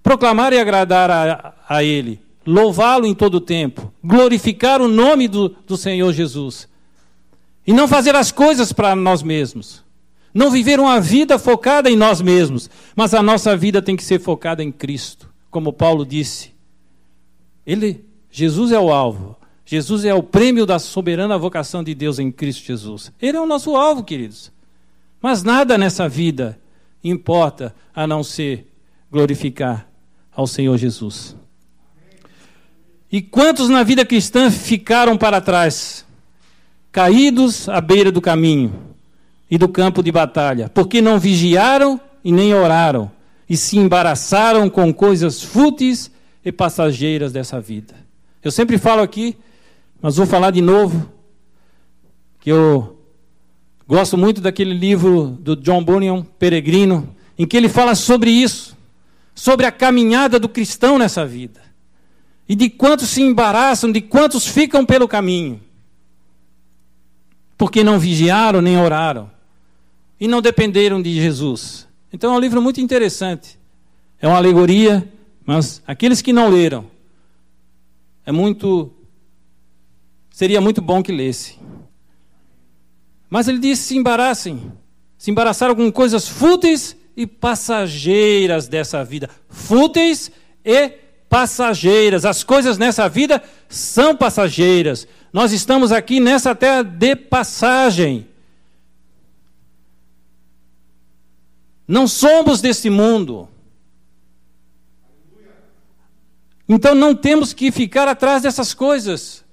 Proclamar 0.02 0.52
e 0.52 0.58
agradar 0.58 1.10
a, 1.10 1.54
a 1.68 1.84
Ele. 1.84 2.20
Louvá-lo 2.46 3.06
em 3.06 3.14
todo 3.14 3.36
o 3.36 3.40
tempo. 3.40 3.92
Glorificar 4.02 4.80
o 4.80 4.88
nome 4.88 5.28
do, 5.28 5.48
do 5.48 5.76
Senhor 5.76 6.12
Jesus. 6.12 6.68
E 7.66 7.72
não 7.72 7.86
fazer 7.86 8.14
as 8.14 8.32
coisas 8.32 8.72
para 8.72 8.96
nós 8.96 9.22
mesmos. 9.22 9.82
Não 10.32 10.50
viver 10.50 10.80
uma 10.80 11.00
vida 11.00 11.38
focada 11.38 11.90
em 11.90 11.96
nós 11.96 12.20
mesmos. 12.20 12.68
Mas 12.96 13.14
a 13.14 13.22
nossa 13.22 13.56
vida 13.56 13.80
tem 13.80 13.96
que 13.96 14.02
ser 14.02 14.20
focada 14.20 14.62
em 14.62 14.72
Cristo. 14.72 15.30
Como 15.50 15.72
Paulo 15.72 16.04
disse. 16.04 16.53
Ele 17.66 18.04
Jesus 18.34 18.72
é 18.72 18.80
o 18.80 18.92
alvo. 18.92 19.36
Jesus 19.64 20.04
é 20.04 20.12
o 20.12 20.20
prêmio 20.20 20.66
da 20.66 20.80
soberana 20.80 21.38
vocação 21.38 21.84
de 21.84 21.94
Deus 21.94 22.18
em 22.18 22.32
Cristo 22.32 22.66
Jesus. 22.66 23.12
Ele 23.22 23.36
é 23.36 23.40
o 23.40 23.46
nosso 23.46 23.76
alvo, 23.76 24.02
queridos. 24.02 24.50
Mas 25.22 25.44
nada 25.44 25.78
nessa 25.78 26.08
vida 26.08 26.58
importa 27.02 27.72
a 27.94 28.08
não 28.08 28.24
ser 28.24 28.66
glorificar 29.08 29.86
ao 30.34 30.48
Senhor 30.48 30.76
Jesus. 30.76 31.36
E 33.10 33.22
quantos 33.22 33.68
na 33.68 33.84
vida 33.84 34.04
cristã 34.04 34.50
ficaram 34.50 35.16
para 35.16 35.40
trás, 35.40 36.04
caídos 36.90 37.68
à 37.68 37.80
beira 37.80 38.10
do 38.10 38.20
caminho 38.20 38.74
e 39.48 39.56
do 39.56 39.68
campo 39.68 40.02
de 40.02 40.10
batalha, 40.10 40.68
porque 40.68 41.00
não 41.00 41.20
vigiaram 41.20 42.00
e 42.24 42.32
nem 42.32 42.52
oraram, 42.52 43.08
e 43.48 43.56
se 43.56 43.78
embaraçaram 43.78 44.68
com 44.68 44.92
coisas 44.92 45.40
fúteis 45.40 46.10
e 46.44 46.52
passageiras 46.52 47.32
dessa 47.32 47.60
vida. 47.60 47.94
Eu 48.42 48.50
sempre 48.50 48.76
falo 48.76 49.00
aqui, 49.00 49.36
mas 50.00 50.16
vou 50.16 50.26
falar 50.26 50.50
de 50.50 50.60
novo, 50.60 51.10
que 52.40 52.50
eu 52.50 52.98
gosto 53.88 54.18
muito 54.18 54.40
daquele 54.40 54.74
livro 54.74 55.38
do 55.40 55.56
John 55.56 55.82
Bunyan, 55.82 56.22
Peregrino, 56.38 57.14
em 57.38 57.46
que 57.46 57.56
ele 57.56 57.68
fala 57.68 57.94
sobre 57.94 58.30
isso, 58.30 58.76
sobre 59.34 59.66
a 59.66 59.72
caminhada 59.72 60.38
do 60.38 60.48
cristão 60.48 60.98
nessa 60.98 61.26
vida. 61.26 61.62
E 62.46 62.54
de 62.54 62.68
quantos 62.68 63.08
se 63.08 63.22
embaraçam, 63.22 63.90
de 63.90 64.02
quantos 64.02 64.46
ficam 64.46 64.84
pelo 64.84 65.08
caminho. 65.08 65.60
Porque 67.56 67.82
não 67.82 67.98
vigiaram 67.98 68.60
nem 68.60 68.76
oraram. 68.76 69.30
E 70.20 70.28
não 70.28 70.42
dependeram 70.42 71.00
de 71.00 71.14
Jesus. 71.14 71.88
Então 72.12 72.34
é 72.34 72.36
um 72.36 72.40
livro 72.40 72.60
muito 72.60 72.80
interessante. 72.80 73.58
É 74.20 74.28
uma 74.28 74.36
alegoria, 74.36 75.10
mas 75.44 75.82
aqueles 75.86 76.22
que 76.22 76.32
não 76.32 76.48
leram, 76.48 76.90
é 78.24 78.32
muito. 78.32 78.92
Seria 80.30 80.60
muito 80.60 80.80
bom 80.80 81.02
que 81.02 81.12
lesse. 81.12 81.58
Mas 83.28 83.48
ele 83.48 83.58
disse: 83.58 83.82
se 83.82 83.96
embaraçem. 83.96 84.72
Se 85.18 85.30
embaraçaram 85.30 85.74
com 85.74 85.90
coisas 85.90 86.28
fúteis 86.28 86.96
e 87.16 87.26
passageiras 87.26 88.68
dessa 88.68 89.04
vida. 89.04 89.28
Fúteis 89.48 90.30
e 90.64 90.88
passageiras. 91.28 92.24
As 92.24 92.42
coisas 92.42 92.78
nessa 92.78 93.08
vida 93.08 93.42
são 93.68 94.16
passageiras. 94.16 95.06
Nós 95.32 95.52
estamos 95.52 95.92
aqui 95.92 96.20
nessa 96.20 96.54
terra 96.54 96.82
de 96.82 97.16
passagem. 97.16 98.26
Não 101.86 102.06
somos 102.06 102.60
desse 102.60 102.88
mundo. 102.88 103.48
Então 106.68 106.94
não 106.94 107.14
temos 107.14 107.52
que 107.52 107.70
ficar 107.70 108.08
atrás 108.08 108.42
dessas 108.42 108.72
coisas 108.72 109.44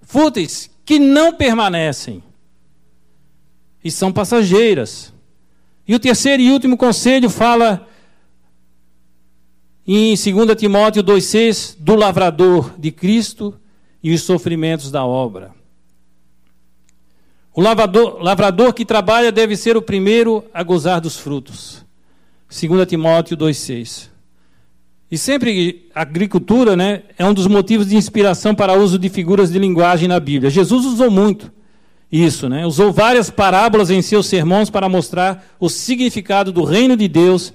fúteis 0.00 0.70
que 0.84 0.98
não 0.98 1.34
permanecem 1.34 2.22
e 3.82 3.90
são 3.90 4.12
passageiras. 4.12 5.12
E 5.86 5.94
o 5.94 5.98
terceiro 5.98 6.42
e 6.42 6.50
último 6.50 6.76
conselho 6.76 7.28
fala 7.28 7.86
em 9.86 10.14
2 10.14 10.56
Timóteo 10.56 11.02
2,6 11.02 11.76
do 11.78 11.94
lavrador 11.94 12.74
de 12.78 12.90
Cristo 12.90 13.58
e 14.02 14.12
os 14.12 14.22
sofrimentos 14.22 14.90
da 14.90 15.04
obra. 15.04 15.54
O 17.54 17.60
lavrador, 17.60 18.22
lavrador 18.22 18.72
que 18.72 18.84
trabalha 18.84 19.32
deve 19.32 19.56
ser 19.56 19.76
o 19.76 19.82
primeiro 19.82 20.44
a 20.54 20.62
gozar 20.62 21.00
dos 21.00 21.16
frutos. 21.16 21.84
2 22.48 22.86
Timóteo 22.86 23.36
2,6. 23.36 24.08
E 25.10 25.16
sempre 25.16 25.88
a 25.94 26.02
agricultura 26.02 26.76
né, 26.76 27.02
é 27.18 27.24
um 27.24 27.32
dos 27.32 27.46
motivos 27.46 27.86
de 27.88 27.96
inspiração 27.96 28.54
para 28.54 28.74
o 28.74 28.82
uso 28.82 28.98
de 28.98 29.08
figuras 29.08 29.50
de 29.50 29.58
linguagem 29.58 30.06
na 30.06 30.20
Bíblia. 30.20 30.50
Jesus 30.50 30.84
usou 30.84 31.10
muito 31.10 31.50
isso, 32.10 32.48
né? 32.48 32.66
usou 32.66 32.90
várias 32.90 33.28
parábolas 33.30 33.90
em 33.90 34.00
seus 34.00 34.26
sermões 34.26 34.70
para 34.70 34.88
mostrar 34.88 35.46
o 35.60 35.68
significado 35.68 36.50
do 36.50 36.64
reino 36.64 36.96
de 36.96 37.06
Deus, 37.06 37.52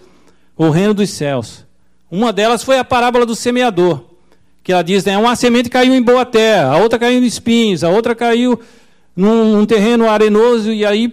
o 0.55 0.69
reino 0.69 0.93
dos 0.93 1.09
céus. 1.09 1.65
Uma 2.09 2.31
delas 2.31 2.63
foi 2.63 2.77
a 2.77 2.83
parábola 2.83 3.25
do 3.25 3.35
semeador, 3.35 4.03
que 4.63 4.71
ela 4.71 4.83
diz, 4.83 5.03
né, 5.05 5.17
uma 5.17 5.35
semente 5.35 5.69
caiu 5.69 5.93
em 5.93 6.01
boa 6.01 6.25
terra, 6.25 6.71
a 6.71 6.77
outra 6.77 6.99
caiu 6.99 7.19
em 7.19 7.25
espinhos, 7.25 7.83
a 7.83 7.89
outra 7.89 8.13
caiu 8.13 8.59
num, 9.15 9.57
num 9.57 9.65
terreno 9.65 10.07
arenoso, 10.07 10.71
e 10.71 10.85
aí, 10.85 11.11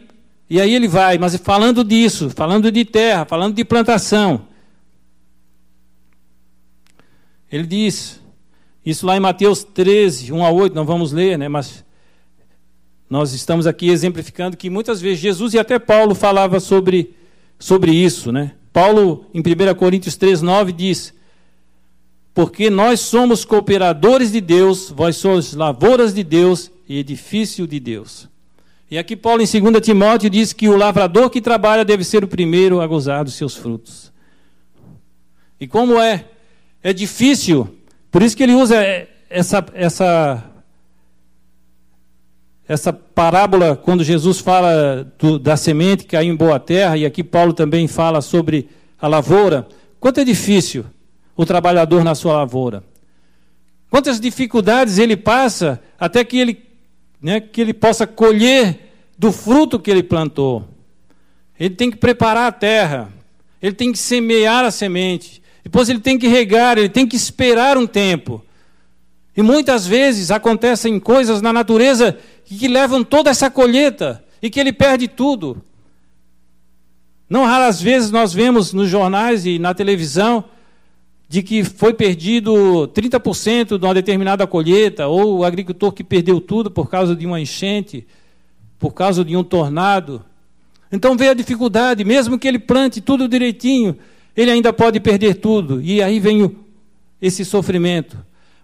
e 0.48 0.61
aí 0.61 0.74
ele 0.74 0.87
vai, 0.87 1.16
mas 1.16 1.35
falando 1.37 1.83
disso, 1.83 2.31
falando 2.31 2.70
de 2.70 2.85
terra, 2.85 3.24
falando 3.24 3.55
de 3.55 3.64
plantação. 3.64 4.49
Ele 7.50 7.66
diz, 7.66 8.20
isso 8.84 9.06
lá 9.06 9.16
em 9.16 9.20
Mateus 9.20 9.64
13, 9.64 10.32
1 10.32 10.44
a 10.44 10.50
8, 10.50 10.74
não 10.74 10.84
vamos 10.84 11.12
ler, 11.12 11.38
né, 11.38 11.48
mas 11.48 11.84
nós 13.08 13.32
estamos 13.32 13.66
aqui 13.66 13.88
exemplificando 13.88 14.56
que 14.56 14.70
muitas 14.70 15.00
vezes 15.00 15.18
Jesus 15.18 15.54
e 15.54 15.58
até 15.58 15.80
Paulo 15.80 16.14
falava 16.14 16.60
sobre, 16.60 17.12
sobre 17.58 17.92
isso, 17.92 18.30
né? 18.30 18.52
Paulo, 18.72 19.26
em 19.34 19.40
1 19.40 19.74
Coríntios 19.74 20.16
3, 20.16 20.42
9, 20.42 20.72
diz: 20.72 21.12
Porque 22.32 22.70
nós 22.70 23.00
somos 23.00 23.44
cooperadores 23.44 24.30
de 24.30 24.40
Deus, 24.40 24.90
vós 24.90 25.16
sois 25.16 25.54
lavouras 25.54 26.14
de 26.14 26.22
Deus 26.22 26.70
e 26.88 26.98
edifício 26.98 27.66
de 27.66 27.80
Deus. 27.80 28.28
E 28.88 28.96
aqui 28.96 29.16
Paulo, 29.16 29.42
em 29.42 29.60
2 29.60 29.80
Timóteo, 29.84 30.30
diz 30.30 30.52
que 30.52 30.68
o 30.68 30.76
lavrador 30.76 31.30
que 31.30 31.40
trabalha 31.40 31.84
deve 31.84 32.04
ser 32.04 32.22
o 32.22 32.28
primeiro 32.28 32.80
a 32.80 32.86
gozar 32.86 33.24
dos 33.24 33.34
seus 33.34 33.56
frutos. 33.56 34.12
E 35.60 35.66
como 35.66 36.00
é? 36.00 36.26
É 36.82 36.92
difícil, 36.92 37.76
por 38.10 38.22
isso 38.22 38.36
que 38.36 38.42
ele 38.42 38.54
usa 38.54 38.76
essa, 39.28 39.64
essa 39.74 40.50
essa 42.70 42.92
parábola, 42.92 43.74
quando 43.74 44.04
Jesus 44.04 44.38
fala 44.38 45.12
do, 45.18 45.40
da 45.40 45.56
semente 45.56 46.04
que 46.04 46.10
caiu 46.10 46.32
em 46.32 46.36
boa 46.36 46.60
terra, 46.60 46.96
e 46.96 47.04
aqui 47.04 47.24
Paulo 47.24 47.52
também 47.52 47.88
fala 47.88 48.20
sobre 48.20 48.68
a 48.96 49.08
lavoura, 49.08 49.66
quanto 49.98 50.20
é 50.20 50.24
difícil 50.24 50.86
o 51.36 51.44
trabalhador 51.44 52.04
na 52.04 52.14
sua 52.14 52.34
lavoura. 52.34 52.84
Quantas 53.90 54.20
dificuldades 54.20 54.98
ele 54.98 55.16
passa 55.16 55.82
até 55.98 56.22
que 56.22 56.38
ele, 56.38 56.62
né, 57.20 57.40
que 57.40 57.60
ele 57.60 57.74
possa 57.74 58.06
colher 58.06 58.78
do 59.18 59.32
fruto 59.32 59.80
que 59.80 59.90
ele 59.90 60.04
plantou. 60.04 60.64
Ele 61.58 61.74
tem 61.74 61.90
que 61.90 61.96
preparar 61.96 62.46
a 62.46 62.52
terra, 62.52 63.12
ele 63.60 63.74
tem 63.74 63.90
que 63.90 63.98
semear 63.98 64.64
a 64.64 64.70
semente, 64.70 65.42
depois 65.70 65.88
ele 65.88 66.00
tem 66.00 66.18
que 66.18 66.26
regar, 66.26 66.76
ele 66.76 66.88
tem 66.88 67.06
que 67.06 67.14
esperar 67.14 67.78
um 67.78 67.87
tempo. 67.87 68.44
E 69.37 69.40
muitas 69.40 69.87
vezes 69.87 70.33
acontecem 70.33 70.98
coisas 70.98 71.40
na 71.40 71.52
natureza 71.52 72.18
que 72.44 72.66
levam 72.66 73.04
toda 73.04 73.30
essa 73.30 73.48
colheita 73.48 74.20
e 74.42 74.50
que 74.50 74.59
ele 74.59 74.72
perde 74.72 75.06
tudo. 75.06 75.62
Não 77.28 77.44
raras 77.44 77.80
vezes 77.80 78.11
nós 78.11 78.33
vemos 78.33 78.72
nos 78.72 78.88
jornais 78.88 79.46
e 79.46 79.61
na 79.61 79.72
televisão 79.72 80.44
de 81.28 81.40
que 81.40 81.62
foi 81.62 81.94
perdido 81.94 82.88
30% 82.88 83.78
de 83.78 83.85
uma 83.85 83.94
determinada 83.94 84.48
colheita, 84.48 85.06
ou 85.06 85.38
o 85.38 85.44
agricultor 85.44 85.92
que 85.92 86.02
perdeu 86.02 86.40
tudo 86.40 86.68
por 86.68 86.90
causa 86.90 87.14
de 87.14 87.24
uma 87.24 87.40
enchente, 87.40 88.04
por 88.76 88.92
causa 88.92 89.24
de 89.24 89.37
um 89.37 89.44
tornado. 89.44 90.24
Então 90.90 91.16
vê 91.16 91.28
a 91.28 91.35
dificuldade, 91.35 92.04
mesmo 92.04 92.40
que 92.40 92.48
ele 92.48 92.59
plante 92.59 93.00
tudo 93.00 93.28
direitinho, 93.28 93.96
ele 94.40 94.50
ainda 94.50 94.72
pode 94.72 94.98
perder 95.00 95.35
tudo. 95.35 95.83
E 95.83 96.03
aí 96.03 96.18
vem 96.18 96.42
o, 96.42 96.57
esse 97.20 97.44
sofrimento. 97.44 98.16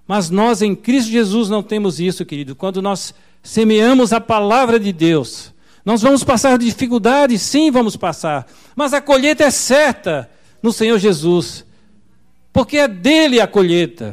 Mas 0.09 0.31
nós 0.31 0.63
em 0.63 0.75
Cristo 0.75 1.11
Jesus 1.11 1.51
não 1.51 1.63
temos 1.63 2.01
isso, 2.01 2.25
querido. 2.25 2.55
Quando 2.55 2.81
nós 2.81 3.13
semeamos 3.43 4.13
a 4.13 4.21
palavra 4.21 4.81
de 4.81 4.93
Deus. 4.93 5.53
Nós 5.85 6.03
vamos 6.03 6.25
passar 6.25 6.59
dificuldades, 6.59 7.43
sim, 7.43 7.71
vamos 7.71 7.97
passar, 7.97 8.49
mas 8.75 8.93
a 8.93 9.01
colheita 9.01 9.45
é 9.45 9.51
certa 9.51 10.29
no 10.61 10.73
Senhor 10.73 10.99
Jesus, 10.99 11.65
porque 12.53 12.79
é 12.79 12.89
dele 12.89 13.41
a 13.41 13.47
colheita. 13.47 14.13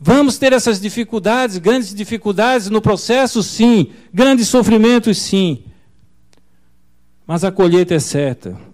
Vamos 0.00 0.38
ter 0.38 0.54
essas 0.54 0.80
dificuldades, 0.80 1.58
grandes 1.58 1.94
dificuldades 1.94 2.70
no 2.70 2.80
processo, 2.80 3.42
sim, 3.42 3.88
grandes 4.14 4.48
sofrimentos, 4.48 5.18
sim, 5.18 5.64
mas 7.26 7.44
a 7.44 7.52
colheita 7.52 7.94
é 7.94 8.00
certa. 8.00 8.69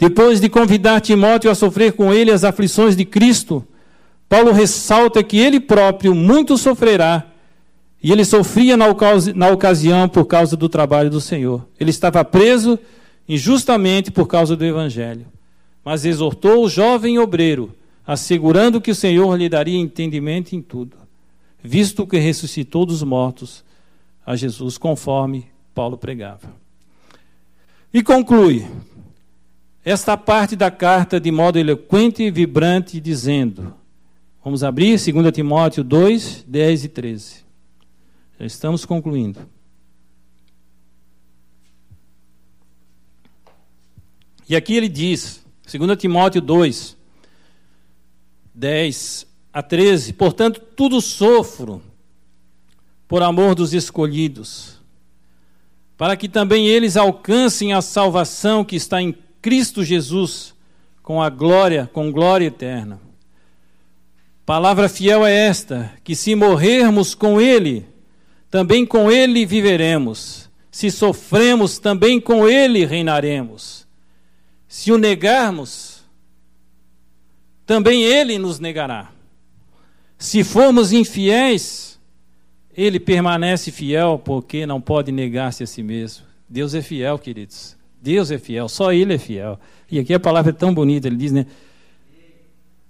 Depois 0.00 0.40
de 0.40 0.48
convidar 0.48 1.02
Timóteo 1.02 1.50
a 1.50 1.54
sofrer 1.54 1.92
com 1.92 2.10
ele 2.10 2.30
as 2.30 2.42
aflições 2.42 2.96
de 2.96 3.04
Cristo, 3.04 3.62
Paulo 4.26 4.50
ressalta 4.50 5.22
que 5.22 5.36
ele 5.36 5.60
próprio 5.60 6.14
muito 6.14 6.56
sofrerá 6.56 7.26
e 8.02 8.10
ele 8.10 8.24
sofria 8.24 8.78
na, 8.78 8.86
ocasi 8.86 9.34
na 9.34 9.48
ocasião 9.48 10.08
por 10.08 10.24
causa 10.24 10.56
do 10.56 10.70
trabalho 10.70 11.10
do 11.10 11.20
Senhor. 11.20 11.68
Ele 11.78 11.90
estava 11.90 12.24
preso 12.24 12.78
injustamente 13.28 14.10
por 14.10 14.26
causa 14.26 14.56
do 14.56 14.64
Evangelho. 14.64 15.26
Mas 15.84 16.06
exortou 16.06 16.64
o 16.64 16.68
jovem 16.68 17.18
obreiro, 17.18 17.76
assegurando 18.06 18.80
que 18.80 18.90
o 18.90 18.94
Senhor 18.94 19.36
lhe 19.36 19.50
daria 19.50 19.78
entendimento 19.78 20.56
em 20.56 20.62
tudo, 20.62 20.96
visto 21.62 22.06
que 22.06 22.16
ressuscitou 22.16 22.86
dos 22.86 23.02
mortos 23.02 23.62
a 24.24 24.34
Jesus, 24.34 24.78
conforme 24.78 25.46
Paulo 25.74 25.98
pregava. 25.98 26.54
E 27.92 28.02
conclui 28.02 28.66
esta 29.84 30.16
parte 30.16 30.54
da 30.54 30.70
carta 30.70 31.18
de 31.18 31.30
modo 31.30 31.58
eloquente 31.58 32.22
e 32.22 32.30
vibrante, 32.30 33.00
dizendo: 33.00 33.74
Vamos 34.44 34.62
abrir 34.62 34.98
2 34.98 35.32
Timóteo 35.32 35.82
2, 35.82 36.44
10 36.46 36.84
e 36.84 36.88
13. 36.88 37.44
Já 38.38 38.46
estamos 38.46 38.84
concluindo. 38.84 39.40
E 44.48 44.56
aqui 44.56 44.74
ele 44.74 44.88
diz, 44.88 45.44
2 45.70 45.96
Timóteo 45.96 46.40
2, 46.40 46.96
10 48.54 49.26
a 49.52 49.62
13: 49.62 50.12
Portanto, 50.12 50.60
tudo 50.60 51.00
sofro 51.00 51.82
por 53.06 53.22
amor 53.22 53.54
dos 53.54 53.72
escolhidos, 53.72 54.78
para 55.96 56.16
que 56.16 56.28
também 56.28 56.66
eles 56.66 56.96
alcancem 56.96 57.72
a 57.72 57.80
salvação 57.80 58.64
que 58.64 58.76
está 58.76 59.00
em 59.00 59.12
Cristo 59.40 59.82
Jesus, 59.82 60.54
com 61.02 61.22
a 61.22 61.28
glória, 61.28 61.88
com 61.92 62.12
glória 62.12 62.46
eterna. 62.46 63.00
Palavra 64.44 64.88
fiel 64.88 65.24
é 65.26 65.34
esta: 65.34 65.92
que 66.02 66.14
se 66.14 66.34
morrermos 66.34 67.14
com 67.14 67.40
Ele, 67.40 67.86
também 68.50 68.84
com 68.84 69.10
ele 69.10 69.46
viveremos. 69.46 70.50
Se 70.70 70.90
sofremos, 70.90 71.78
também 71.78 72.20
com 72.20 72.48
ele 72.48 72.84
reinaremos. 72.84 73.86
Se 74.68 74.92
o 74.92 74.98
negarmos, 74.98 76.02
também 77.66 78.02
ele 78.02 78.38
nos 78.38 78.58
negará. 78.58 79.10
Se 80.18 80.44
formos 80.44 80.92
infiéis, 80.92 81.98
ele 82.76 83.00
permanece 83.00 83.70
fiel, 83.70 84.20
porque 84.24 84.66
não 84.66 84.80
pode 84.80 85.10
negar-se 85.10 85.62
a 85.62 85.66
si 85.66 85.82
mesmo. 85.82 86.24
Deus 86.48 86.74
é 86.74 86.82
fiel, 86.82 87.18
queridos. 87.18 87.76
Deus 88.00 88.30
é 88.30 88.38
fiel, 88.38 88.68
só 88.68 88.92
ele 88.92 89.14
é 89.14 89.18
fiel. 89.18 89.58
E 89.90 89.98
aqui 89.98 90.14
a 90.14 90.20
palavra 90.20 90.50
é 90.50 90.54
tão 90.54 90.72
bonita, 90.72 91.06
ele 91.06 91.16
diz, 91.16 91.32
né? 91.32 91.46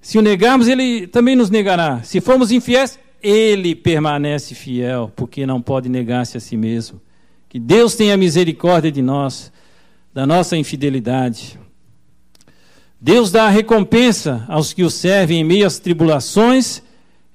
Se 0.01 0.17
o 0.19 0.23
negarmos, 0.23 0.69
ele 0.69 1.07
também 1.07 1.37
nos 1.37 1.51
negará. 1.51 2.03
Se 2.03 2.21
formos 2.21 2.51
infiéis, 2.51 2.99
ele 3.23 3.75
permanece 3.75 4.55
fiel, 4.55 5.13
porque 5.15 5.45
não 5.45 5.61
pode 5.61 5.89
negar-se 5.89 6.37
a 6.37 6.41
si 6.41 6.57
mesmo. 6.57 7.01
Que 7.49 7.59
Deus 7.59 7.95
tenha 7.95 8.17
misericórdia 8.17 8.91
de 8.91 9.03
nós, 9.03 9.53
da 10.15 10.27
nossa 10.27 10.57
infidelidade. 10.57 11.59
Deus 13.01 13.31
dá 13.31 13.49
recompensa 13.49 14.45
aos 14.49 14.73
que 14.73 14.85
o 14.85 14.91
servem 14.91 15.41
em 15.41 15.45
meio 15.45 15.67
às 15.67 15.79
tribulações 15.79 16.83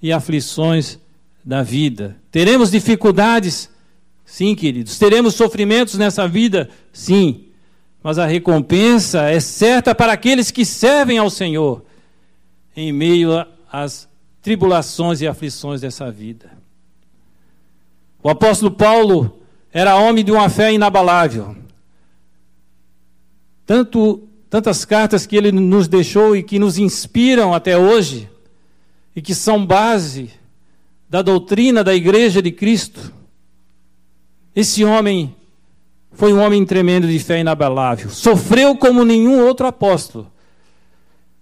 e 0.02 0.12
aflições 0.12 1.00
da 1.44 1.62
vida. 1.62 2.16
Teremos 2.32 2.72
dificuldades? 2.72 3.70
Sim, 4.24 4.56
queridos. 4.56 4.98
Teremos 4.98 5.36
sofrimentos 5.36 5.96
nessa 5.96 6.28
vida? 6.28 6.70
Sim. 6.92 7.45
Mas 8.06 8.20
a 8.20 8.28
recompensa 8.28 9.32
é 9.32 9.40
certa 9.40 9.96
para 9.96 10.14
aqueles 10.14 10.52
que 10.52 10.64
servem 10.64 11.18
ao 11.18 11.28
Senhor 11.28 11.84
em 12.78 12.94
meio 12.94 13.32
às 13.72 14.08
tribulações 14.44 15.22
e 15.22 15.28
aflições 15.28 15.82
dessa 15.82 16.12
vida. 16.12 16.52
O 18.22 18.30
apóstolo 18.30 18.70
Paulo 18.70 19.42
era 19.74 19.96
homem 19.96 20.24
de 20.24 20.32
uma 20.32 20.48
fé 20.50 20.72
inabalável. 20.72 21.58
Tanto, 23.66 24.30
tantas 24.52 24.86
cartas 24.86 25.26
que 25.26 25.36
ele 25.36 25.52
nos 25.52 25.88
deixou 25.88 26.36
e 26.36 26.44
que 26.44 26.60
nos 26.60 26.78
inspiram 26.78 27.56
até 27.56 27.76
hoje, 27.76 28.30
e 29.16 29.22
que 29.22 29.34
são 29.34 29.66
base 29.66 30.30
da 31.10 31.24
doutrina 31.24 31.84
da 31.84 31.96
Igreja 31.96 32.40
de 32.40 32.52
Cristo. 32.52 33.12
Esse 34.56 34.86
homem 34.86 35.36
foi 36.16 36.34
um 36.34 36.40
homem 36.40 36.66
tremendo 36.66 37.08
de 37.08 37.20
fé 37.20 37.40
inabalável. 37.40 38.10
Sofreu 38.10 38.76
como 38.76 39.04
nenhum 39.04 39.46
outro 39.46 39.68
apóstolo. 39.68 40.32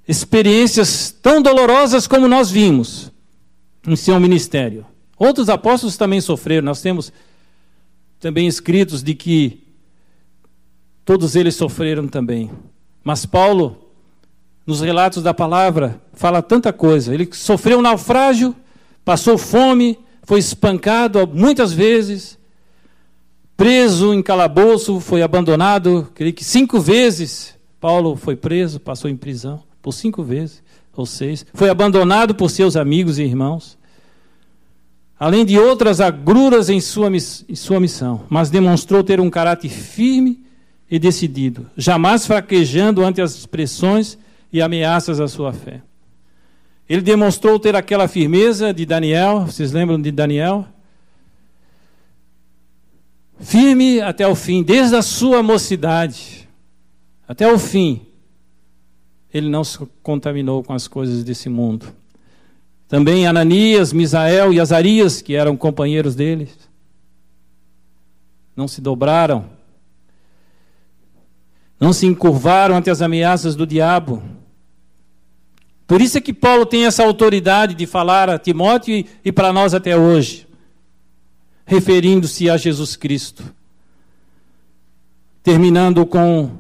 Experiências 0.08 1.12
tão 1.12 1.42
dolorosas 1.42 2.08
como 2.08 2.28
nós 2.28 2.50
vimos 2.50 3.12
em 3.88 3.96
seu 3.96 4.20
ministério. 4.20 4.86
Outros 5.18 5.48
apóstolos 5.48 5.96
também 5.96 6.20
sofreram. 6.20 6.66
Nós 6.66 6.82
temos 6.82 7.14
também 8.20 8.48
escritos 8.48 9.04
de 9.04 9.14
que 9.14 9.64
todos 11.06 11.36
eles 11.36 11.56
sofreram 11.56 12.08
também. 12.08 12.50
Mas 13.04 13.26
Paulo, 13.26 13.90
nos 14.66 14.82
relatos 14.82 15.22
da 15.22 15.34
palavra, 15.34 16.02
fala 16.14 16.42
tanta 16.42 16.74
coisa. 16.74 17.14
Ele 17.14 17.30
sofreu 17.32 17.78
um 17.78 17.82
naufrágio, 17.82 18.56
passou 19.06 19.38
fome, 19.38 20.00
foi 20.24 20.40
espancado 20.40 21.28
muitas 21.28 21.72
vezes 21.72 22.40
preso 23.64 24.14
em 24.14 24.22
calabouço, 24.22 25.00
foi 25.00 25.22
abandonado, 25.22 26.12
creio 26.14 26.34
que 26.34 26.44
cinco 26.44 26.82
vezes. 26.82 27.58
Paulo 27.80 28.18
foi 28.18 28.36
preso, 28.36 28.78
passou 28.78 29.10
em 29.10 29.16
prisão 29.16 29.64
por 29.82 29.94
cinco 29.94 30.22
vezes 30.22 30.62
ou 30.94 31.06
seis. 31.06 31.46
Foi 31.54 31.70
abandonado 31.70 32.36
por 32.36 32.50
seus 32.50 32.76
amigos 32.76 33.20
e 33.20 33.24
irmãos. 33.24 33.78
Além 35.18 35.46
de 35.46 35.58
outras 35.58 36.02
agruras 36.02 36.70
em 36.70 36.82
sua, 36.82 37.10
em 37.10 37.56
sua 37.56 37.80
missão, 37.80 38.26
mas 38.30 38.50
demonstrou 38.50 39.02
ter 39.02 39.22
um 39.22 39.30
caráter 39.30 39.70
firme 39.70 40.44
e 40.92 41.00
decidido, 41.00 41.66
jamais 41.78 42.28
fraquejando 42.28 43.02
ante 43.02 43.22
as 43.22 43.46
pressões 43.46 44.18
e 44.52 44.62
ameaças 44.62 45.22
à 45.22 45.28
sua 45.30 45.54
fé. 45.54 45.82
Ele 46.90 47.02
demonstrou 47.02 47.58
ter 47.58 47.78
aquela 47.78 48.10
firmeza 48.10 48.74
de 48.74 48.86
Daniel, 48.86 49.46
vocês 49.46 49.72
lembram 49.72 50.02
de 50.02 50.12
Daniel? 50.12 50.68
Firme 53.40 54.02
até 54.02 54.28
o 54.28 54.36
fim, 54.36 54.64
desde 54.64 54.96
a 54.96 55.02
sua 55.02 55.42
mocidade 55.42 56.48
até 57.28 57.52
o 57.52 57.58
fim, 57.58 58.06
ele 59.34 59.50
não 59.50 59.64
se 59.64 59.80
contaminou 60.02 60.64
com 60.64 60.74
as 60.74 60.88
coisas 60.88 61.24
desse 61.24 61.50
mundo. 61.50 61.88
Também 62.88 63.26
Ananias, 63.26 63.92
Misael 63.92 64.54
e 64.54 64.60
Azarias, 64.60 65.22
que 65.22 65.34
eram 65.34 65.58
companheiros 65.58 66.16
deles, 66.16 66.52
não 68.56 68.68
se 68.68 68.82
dobraram, 68.82 69.46
não 71.80 71.92
se 71.92 72.06
encurvaram 72.06 72.76
ante 72.76 72.90
as 72.90 73.02
ameaças 73.02 73.56
do 73.56 73.66
diabo. 73.66 74.22
Por 75.88 76.02
isso 76.02 76.18
é 76.18 76.22
que 76.22 76.34
Paulo 76.34 76.66
tem 76.66 76.86
essa 76.86 77.04
autoridade 77.04 77.74
de 77.74 77.88
falar 77.88 78.30
a 78.30 78.38
Timóteo 78.38 78.94
e, 78.94 79.08
e 79.26 79.32
para 79.32 79.52
nós 79.52 79.74
até 79.74 79.98
hoje 79.98 80.48
referindo-se 81.66 82.50
a 82.50 82.58
Jesus 82.58 82.96
Cristo. 82.96 83.44
Terminando 85.42 86.06
com 86.06 86.52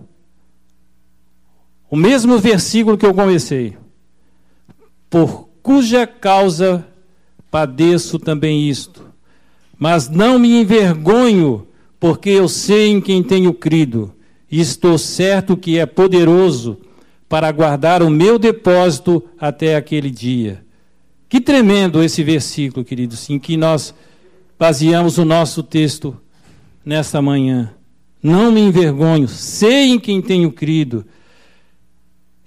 o 1.90 1.96
mesmo 1.96 2.40
versículo 2.40 2.98
que 2.98 3.06
eu 3.06 3.14
comecei. 3.14 3.78
Por 5.10 5.48
cuja 5.62 6.08
causa 6.08 6.86
padeço 7.52 8.18
também 8.18 8.68
isto, 8.68 9.06
mas 9.78 10.10
não 10.10 10.40
me 10.40 10.60
envergonho, 10.60 11.68
porque 12.00 12.32
eu 12.32 12.50
sei 12.50 12.88
em 12.88 13.00
quem 13.00 13.22
tenho 13.22 13.54
crido, 13.54 14.12
e 14.50 14.60
estou 14.60 14.98
certo 14.98 15.56
que 15.56 15.78
é 15.78 15.86
poderoso 15.86 16.80
para 17.30 17.52
guardar 17.52 18.02
o 18.02 18.10
meu 18.10 18.40
depósito 18.40 19.24
até 19.40 19.76
aquele 19.76 20.10
dia. 20.10 20.66
Que 21.30 21.40
tremendo 21.40 22.02
esse 22.02 22.24
versículo, 22.24 22.84
queridos, 22.84 23.30
em 23.30 23.38
que 23.38 23.56
nós 23.56 23.94
baseamos 24.58 25.18
o 25.18 25.26
nosso 25.26 25.64
texto 25.64 26.18
nesta 26.86 27.22
manhã. 27.22 27.74
Não 28.22 28.52
me 28.52 28.62
envergonho, 28.62 29.28
sei 29.28 29.90
em 29.90 30.00
quem 30.00 30.22
tenho 30.22 30.52
crido, 30.52 31.06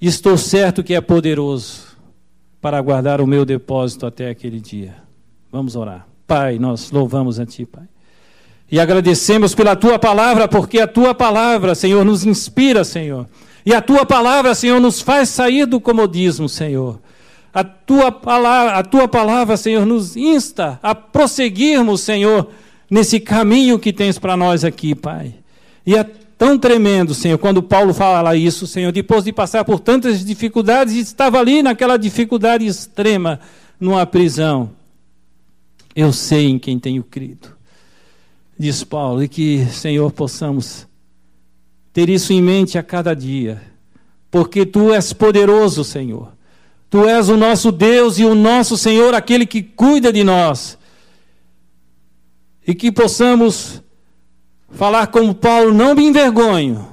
estou 0.00 0.38
certo 0.38 0.82
que 0.82 0.94
é 0.94 1.00
poderoso 1.00 1.86
para 2.60 2.80
guardar 2.80 3.20
o 3.20 3.26
meu 3.26 3.44
depósito 3.44 4.06
até 4.06 4.30
aquele 4.30 4.60
dia. 4.60 4.96
Vamos 5.52 5.76
orar. 5.76 6.06
Pai, 6.26 6.58
nós 6.58 6.90
louvamos 6.90 7.38
a 7.38 7.46
Ti, 7.46 7.64
Pai. 7.64 7.84
E 8.70 8.80
agradecemos 8.80 9.54
pela 9.54 9.76
Tua 9.76 9.98
palavra, 9.98 10.48
porque 10.48 10.80
a 10.80 10.86
Tua 10.86 11.14
palavra, 11.14 11.74
Senhor, 11.74 12.04
nos 12.04 12.24
inspira, 12.24 12.82
Senhor. 12.82 13.28
E 13.64 13.72
a 13.72 13.80
Tua 13.80 14.04
palavra, 14.04 14.54
Senhor, 14.54 14.80
nos 14.80 15.00
faz 15.00 15.28
sair 15.28 15.66
do 15.66 15.80
comodismo, 15.80 16.48
Senhor. 16.48 17.00
A 17.56 17.64
tua 17.64 18.12
palavra, 18.12 18.74
a 18.74 18.82
tua 18.82 19.08
palavra, 19.08 19.56
Senhor, 19.56 19.86
nos 19.86 20.14
insta 20.14 20.78
a 20.82 20.94
prosseguirmos, 20.94 22.02
Senhor, 22.02 22.50
nesse 22.90 23.18
caminho 23.18 23.78
que 23.78 23.94
tens 23.94 24.18
para 24.18 24.36
nós 24.36 24.62
aqui, 24.62 24.94
Pai. 24.94 25.34
E 25.86 25.96
é 25.96 26.04
tão 26.36 26.58
tremendo, 26.58 27.14
Senhor, 27.14 27.38
quando 27.38 27.62
Paulo 27.62 27.94
fala 27.94 28.36
isso, 28.36 28.66
Senhor, 28.66 28.92
depois 28.92 29.24
de 29.24 29.32
passar 29.32 29.64
por 29.64 29.80
tantas 29.80 30.22
dificuldades, 30.22 30.94
estava 30.96 31.40
ali 31.40 31.62
naquela 31.62 31.96
dificuldade 31.96 32.66
extrema, 32.66 33.40
numa 33.80 34.04
prisão. 34.04 34.68
Eu 35.94 36.12
sei 36.12 36.50
em 36.50 36.58
quem 36.58 36.78
tenho 36.78 37.02
crido. 37.02 37.56
Diz 38.58 38.84
Paulo, 38.84 39.22
e 39.22 39.28
que, 39.28 39.64
Senhor, 39.70 40.12
possamos 40.12 40.86
ter 41.90 42.10
isso 42.10 42.34
em 42.34 42.42
mente 42.42 42.76
a 42.76 42.82
cada 42.82 43.16
dia, 43.16 43.62
porque 44.30 44.66
tu 44.66 44.92
és 44.92 45.14
poderoso, 45.14 45.82
Senhor 45.82 46.35
Tu 46.96 47.06
és 47.06 47.28
o 47.28 47.36
nosso 47.36 47.70
Deus 47.70 48.18
e 48.18 48.24
o 48.24 48.34
nosso 48.34 48.74
Senhor, 48.74 49.12
aquele 49.12 49.44
que 49.44 49.62
cuida 49.62 50.10
de 50.10 50.24
nós. 50.24 50.78
E 52.66 52.74
que 52.74 52.90
possamos 52.90 53.82
falar 54.70 55.08
como 55.08 55.34
Paulo: 55.34 55.74
não 55.74 55.94
me 55.94 56.06
envergonho, 56.06 56.88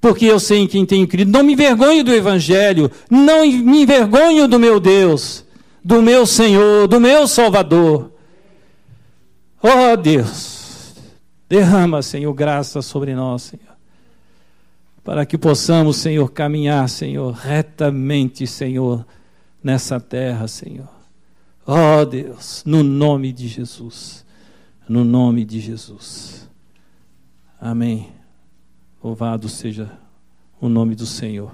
porque 0.00 0.24
eu 0.24 0.40
sei 0.40 0.58
em 0.58 0.66
quem 0.66 0.84
tenho 0.84 1.06
crido. 1.06 1.30
Não 1.30 1.44
me 1.44 1.52
envergonho 1.52 2.02
do 2.02 2.12
Evangelho, 2.12 2.90
não 3.08 3.46
me 3.46 3.82
envergonho 3.82 4.48
do 4.48 4.58
meu 4.58 4.80
Deus, 4.80 5.44
do 5.84 6.02
meu 6.02 6.26
Senhor, 6.26 6.88
do 6.88 6.98
meu 6.98 7.28
Salvador. 7.28 8.10
Oh 9.62 9.96
Deus, 9.96 10.96
derrama, 11.48 12.02
Senhor, 12.02 12.34
graça 12.34 12.82
sobre 12.82 13.14
nós, 13.14 13.42
Senhor 13.42 13.71
para 15.04 15.26
que 15.26 15.36
possamos, 15.36 15.96
Senhor, 15.96 16.30
caminhar, 16.30 16.88
Senhor, 16.88 17.32
retamente, 17.32 18.46
Senhor, 18.46 19.04
nessa 19.62 19.98
terra, 19.98 20.46
Senhor. 20.46 20.88
Oh, 21.66 22.04
Deus, 22.04 22.62
no 22.66 22.82
nome 22.82 23.32
de 23.32 23.48
Jesus. 23.48 24.24
No 24.88 25.04
nome 25.04 25.44
de 25.44 25.60
Jesus. 25.60 26.48
Amém. 27.60 28.12
Louvado 29.02 29.48
seja 29.48 29.90
o 30.60 30.68
nome 30.68 30.94
do 30.94 31.06
Senhor. 31.06 31.52